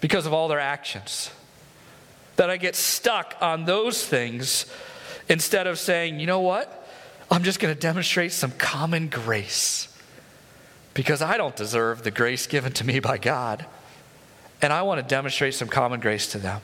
because 0.00 0.24
of 0.24 0.32
all 0.32 0.48
their 0.48 0.60
actions? 0.60 1.30
That 2.40 2.48
I 2.48 2.56
get 2.56 2.74
stuck 2.74 3.36
on 3.42 3.66
those 3.66 4.02
things 4.02 4.64
instead 5.28 5.66
of 5.66 5.78
saying, 5.78 6.18
you 6.20 6.26
know 6.26 6.40
what? 6.40 6.88
I'm 7.30 7.42
just 7.42 7.60
going 7.60 7.74
to 7.74 7.78
demonstrate 7.78 8.32
some 8.32 8.50
common 8.52 9.08
grace 9.08 9.94
because 10.94 11.20
I 11.20 11.36
don't 11.36 11.54
deserve 11.54 12.02
the 12.02 12.10
grace 12.10 12.46
given 12.46 12.72
to 12.72 12.86
me 12.86 12.98
by 12.98 13.18
God. 13.18 13.66
And 14.62 14.72
I 14.72 14.80
want 14.80 15.06
to 15.06 15.06
demonstrate 15.06 15.52
some 15.52 15.68
common 15.68 16.00
grace 16.00 16.32
to 16.32 16.38
them. 16.38 16.62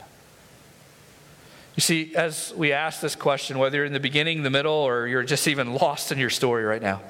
You 1.75 1.83
see, 1.83 2.17
as 2.17 2.55
we 2.57 2.73
ask 2.73 3.03
this 3.03 3.15
question, 3.15 3.59
whether 3.59 3.77
you're 3.77 3.85
in 3.85 3.93
the 3.93 4.01
beginning, 4.01 4.45
the 4.45 4.51
middle, 4.51 4.73
or 4.73 5.07
you're 5.07 5.25
just 5.25 5.47
even 5.47 5.75
lost 5.75 6.11
in 6.11 6.17
your 6.17 6.31
story 6.31 6.65
right 6.65 6.81
now, 6.81 7.03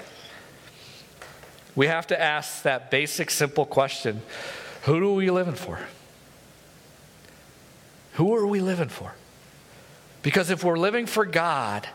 we 1.76 1.86
have 1.86 2.08
to 2.08 2.20
ask 2.20 2.64
that 2.64 2.90
basic, 2.90 3.30
simple 3.30 3.64
question 3.64 4.22
Who 4.86 5.08
are 5.08 5.14
we 5.14 5.30
living 5.30 5.54
for? 5.54 5.78
Who 8.16 8.34
are 8.34 8.46
we 8.46 8.60
living 8.60 8.88
for? 8.88 9.12
Because 10.22 10.50
if 10.50 10.64
we're 10.64 10.78
living 10.78 11.06
for 11.06 11.24
God, 11.24 11.86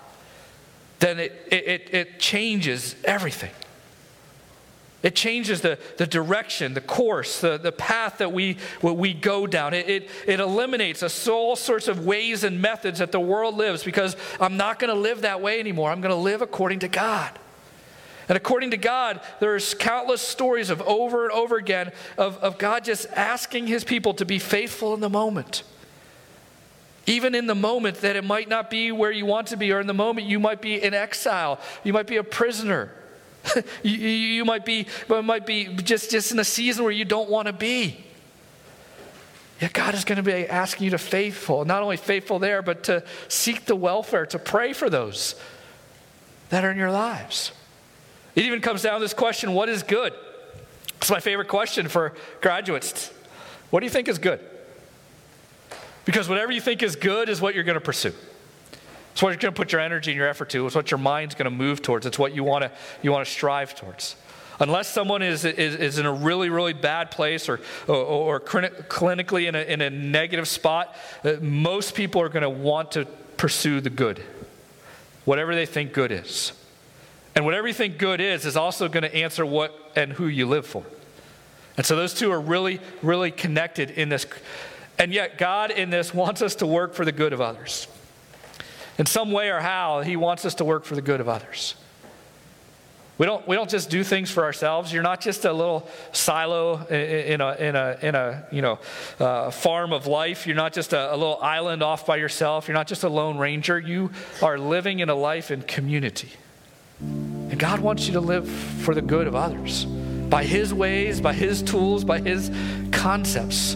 then 1.00 1.20
it, 1.20 1.48
it, 1.52 1.90
it 1.94 2.20
changes 2.20 2.96
everything. 3.04 3.52
It 5.02 5.16
changes 5.16 5.62
the, 5.62 5.80
the 5.98 6.06
direction, 6.06 6.76
the 6.76 6.82
course, 6.82 7.42
the, 7.42 7.58
the 7.58 7.72
path 7.72 8.20
that 8.20 8.32
we, 8.32 8.58
what 8.82 8.98
we 8.98 9.16
go 9.16 9.48
down. 9.48 9.74
It, 9.74 9.90
it, 9.90 10.10
it 10.28 10.40
eliminates 10.40 11.28
all 11.28 11.56
sorts 11.56 11.88
of 11.88 12.06
ways 12.06 12.44
and 12.44 12.62
methods 12.62 13.00
that 13.00 13.12
the 13.12 13.20
world 13.20 13.58
lives 13.58 13.84
because 13.84 14.16
I'm 14.40 14.58
not 14.58 14.78
going 14.78 14.94
to 14.94 15.00
live 15.00 15.22
that 15.22 15.42
way 15.42 15.60
anymore. 15.60 15.92
I'm 15.92 16.02
going 16.02 16.14
to 16.14 16.22
live 16.22 16.44
according 16.44 16.80
to 16.80 16.88
God. 16.88 17.32
And 18.30 18.38
according 18.38 18.72
to 18.72 18.78
God, 18.78 19.22
there's 19.40 19.74
countless 19.74 20.22
stories 20.22 20.70
of 20.70 20.82
over 20.84 21.24
and 21.24 21.32
over 21.32 21.58
again 21.58 21.92
of, 22.16 22.38
of 22.38 22.60
God 22.60 22.86
just 22.86 23.08
asking 23.08 23.66
his 23.66 23.84
people 23.84 24.14
to 24.14 24.26
be 24.26 24.38
faithful 24.38 24.94
in 24.94 25.00
the 25.00 25.10
moment. 25.10 25.64
Even 27.12 27.36
in 27.36 27.46
the 27.46 27.56
moment 27.56 27.98
that 27.98 28.16
it 28.16 28.24
might 28.24 28.48
not 28.48 28.70
be 28.70 28.90
where 28.90 29.12
you 29.12 29.26
want 29.26 29.48
to 29.48 29.58
be, 29.58 29.74
or 29.74 29.82
in 29.82 29.88
the 29.88 29.94
moment 29.94 30.28
you 30.28 30.40
might 30.40 30.62
be 30.62 30.82
in 30.82 30.94
exile, 30.94 31.60
you 31.84 31.92
might 31.92 32.08
be 32.08 32.16
a 32.16 32.24
prisoner. 32.24 32.90
you, 33.84 33.92
you, 33.92 34.46
might 34.46 34.64
be, 34.64 34.88
might 35.10 35.46
be 35.46 35.66
just, 35.76 36.10
just 36.10 36.32
in 36.32 36.40
a 36.40 36.46
season 36.46 36.86
where 36.86 36.94
you 36.94 37.04
don't 37.04 37.30
want 37.30 37.48
to 37.48 37.54
be. 37.54 38.02
Yet 39.60 39.74
God 39.74 39.94
is 39.94 40.06
going 40.06 40.18
to 40.18 40.24
be 40.24 40.48
asking 40.48 40.86
you 40.86 40.92
to 40.92 40.98
faithful, 40.98 41.66
not 41.66 41.84
only 41.84 41.98
faithful 41.98 42.40
there, 42.40 42.62
but 42.62 42.86
to 42.86 43.04
seek 43.28 43.66
the 43.66 43.76
welfare, 43.76 44.26
to 44.28 44.40
pray 44.40 44.72
for 44.72 44.90
those 44.90 45.36
that 46.48 46.64
are 46.64 46.72
in 46.72 46.78
your 46.78 46.92
lives. 46.92 47.52
It 48.36 48.46
even 48.46 48.62
comes 48.62 48.84
down 48.84 48.94
to 48.94 49.00
this 49.02 49.14
question 49.14 49.54
what 49.54 49.68
is 49.68 49.84
good? 49.84 50.14
It's 50.96 51.12
my 51.12 51.20
favorite 51.20 51.50
question 51.50 51.90
for 51.90 52.14
graduates. 52.40 53.12
What 53.70 53.82
do 53.82 53.86
you 53.86 53.90
think 53.90 54.08
is 54.08 54.18
good? 54.18 54.40
Because 56.06 56.28
whatever 56.28 56.52
you 56.52 56.62
think 56.62 56.84
is 56.84 56.96
good 56.96 57.30
is 57.30 57.42
what 57.42 57.56
you're 57.56 57.64
going 57.64 57.76
to 57.76 57.82
pursue. 57.82 58.14
It's 59.12 59.22
what 59.22 59.30
you're 59.30 59.38
going 59.38 59.54
to 59.54 59.58
put 59.58 59.72
your 59.72 59.82
energy 59.82 60.12
and 60.12 60.18
your 60.18 60.28
effort 60.28 60.50
to. 60.52 60.66
It's 60.66 60.76
what 60.76 60.90
your 60.90 60.98
mind's 60.98 61.36
going 61.36 61.46
to 61.46 61.56
move 61.56 61.82
towards. 61.82 62.06
It's 62.06 62.18
what 62.18 62.34
you 62.34 62.44
want 62.44 62.64
to 62.64 62.72
you 63.02 63.12
want 63.12 63.26
to 63.26 63.32
strive 63.32 63.76
towards. 63.76 64.16
Unless 64.60 64.90
someone 64.90 65.24
is, 65.24 65.44
is, 65.44 65.76
is 65.76 65.98
in 65.98 66.06
a 66.06 66.14
really, 66.14 66.50
really 66.50 66.74
bad 66.74 67.10
place 67.10 67.50
or, 67.50 67.60
or, 67.88 67.96
or 67.96 68.40
clinically 68.40 69.48
in 69.48 69.56
a, 69.56 69.62
in 69.62 69.82
a 69.82 69.90
negative 69.90 70.48
spot, 70.48 70.96
uh, 71.24 71.34
most 71.42 71.96
people 71.96 72.22
are 72.22 72.30
going 72.30 72.44
to 72.44 72.50
want 72.50 72.92
to 72.92 73.06
pursue 73.38 73.82
the 73.82 73.90
good, 73.90 74.22
whatever 75.26 75.56
they 75.56 75.66
think 75.66 75.94
good 75.94 76.12
is. 76.12 76.54
And 77.34 77.44
whatever 77.44 77.68
you 77.68 77.74
think 77.74 77.98
good 77.98 78.22
is, 78.22 78.46
is 78.46 78.56
also 78.56 78.88
going 78.88 79.02
to 79.02 79.16
answer 79.16 79.44
what 79.44 79.74
and 79.96 80.14
who 80.14 80.28
you 80.28 80.48
live 80.48 80.68
for. 80.68 80.84
And 81.76 81.84
so 81.84 81.96
those 81.96 82.14
two 82.14 82.32
are 82.32 82.40
really, 82.40 82.80
really 83.02 83.32
connected 83.32 83.90
in 83.90 84.10
this. 84.10 84.28
And 84.98 85.14
yet, 85.14 85.38
God 85.38 85.72
in 85.72 85.90
this 85.90 86.14
wants 86.14 86.42
us 86.42 86.56
to 86.56 86.68
work 86.68 86.94
for 86.94 87.06
the 87.06 87.12
good 87.12 87.34
of 87.34 87.42
others. 87.42 87.88
In 88.98 89.06
some 89.06 89.32
way 89.32 89.50
or 89.50 89.60
how, 89.60 90.02
He 90.02 90.16
wants 90.16 90.46
us 90.46 90.56
to 90.56 90.66
work 90.66 90.86
for 90.86 90.96
the 90.96 91.02
good 91.02 91.22
of 91.22 91.28
others. 91.28 91.76
We 93.22 93.28
don't, 93.28 93.48
we 93.48 93.56
don't 93.56 93.70
just 93.70 93.92
do 93.92 94.04
things 94.04 94.32
for 94.32 94.44
ourselves. 94.44 94.92
You're 94.92 95.04
not 95.04 95.22
just 95.22 95.46
a 95.46 95.54
little 95.54 95.88
silo 96.12 96.84
in 96.88 97.40
a, 97.40 97.54
in 97.54 97.76
a, 97.76 97.98
in 98.02 98.16
a 98.16 98.48
you 98.52 98.64
know, 98.64 98.80
uh, 99.20 99.52
farm 99.52 99.94
of 99.94 100.08
life. 100.08 100.48
You're 100.48 100.56
not 100.56 100.74
just 100.74 100.92
a, 100.92 101.14
a 101.14 101.16
little 101.16 101.38
island 101.40 101.84
off 101.84 102.08
by 102.08 102.16
yourself. 102.16 102.68
You're 102.68 102.74
not 102.74 102.88
just 102.88 103.04
a 103.04 103.10
lone 103.10 103.38
ranger. 103.38 103.78
You 103.78 104.10
are 104.42 104.58
living 104.58 105.02
in 105.02 105.10
a 105.10 105.14
life 105.14 105.52
in 105.52 105.62
community. 105.62 106.32
And 107.00 107.60
God 107.60 107.80
wants 107.80 108.08
you 108.08 108.14
to 108.14 108.20
live 108.20 108.50
for 108.50 108.96
the 108.96 109.04
good 109.04 109.28
of 109.28 109.36
others 109.36 109.86
by 109.86 110.44
His 110.44 110.74
ways, 110.74 111.22
by 111.22 111.34
His 111.34 111.62
tools, 111.62 112.04
by 112.04 112.22
His 112.22 112.50
concepts, 112.92 113.76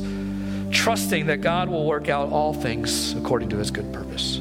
trusting 0.71 1.27
that 1.27 1.41
God 1.41 1.69
will 1.69 1.85
work 1.85 2.09
out 2.09 2.29
all 2.29 2.53
things 2.53 3.13
according 3.13 3.49
to 3.49 3.57
His 3.57 3.71
good 3.71 3.91
purpose. 3.93 4.39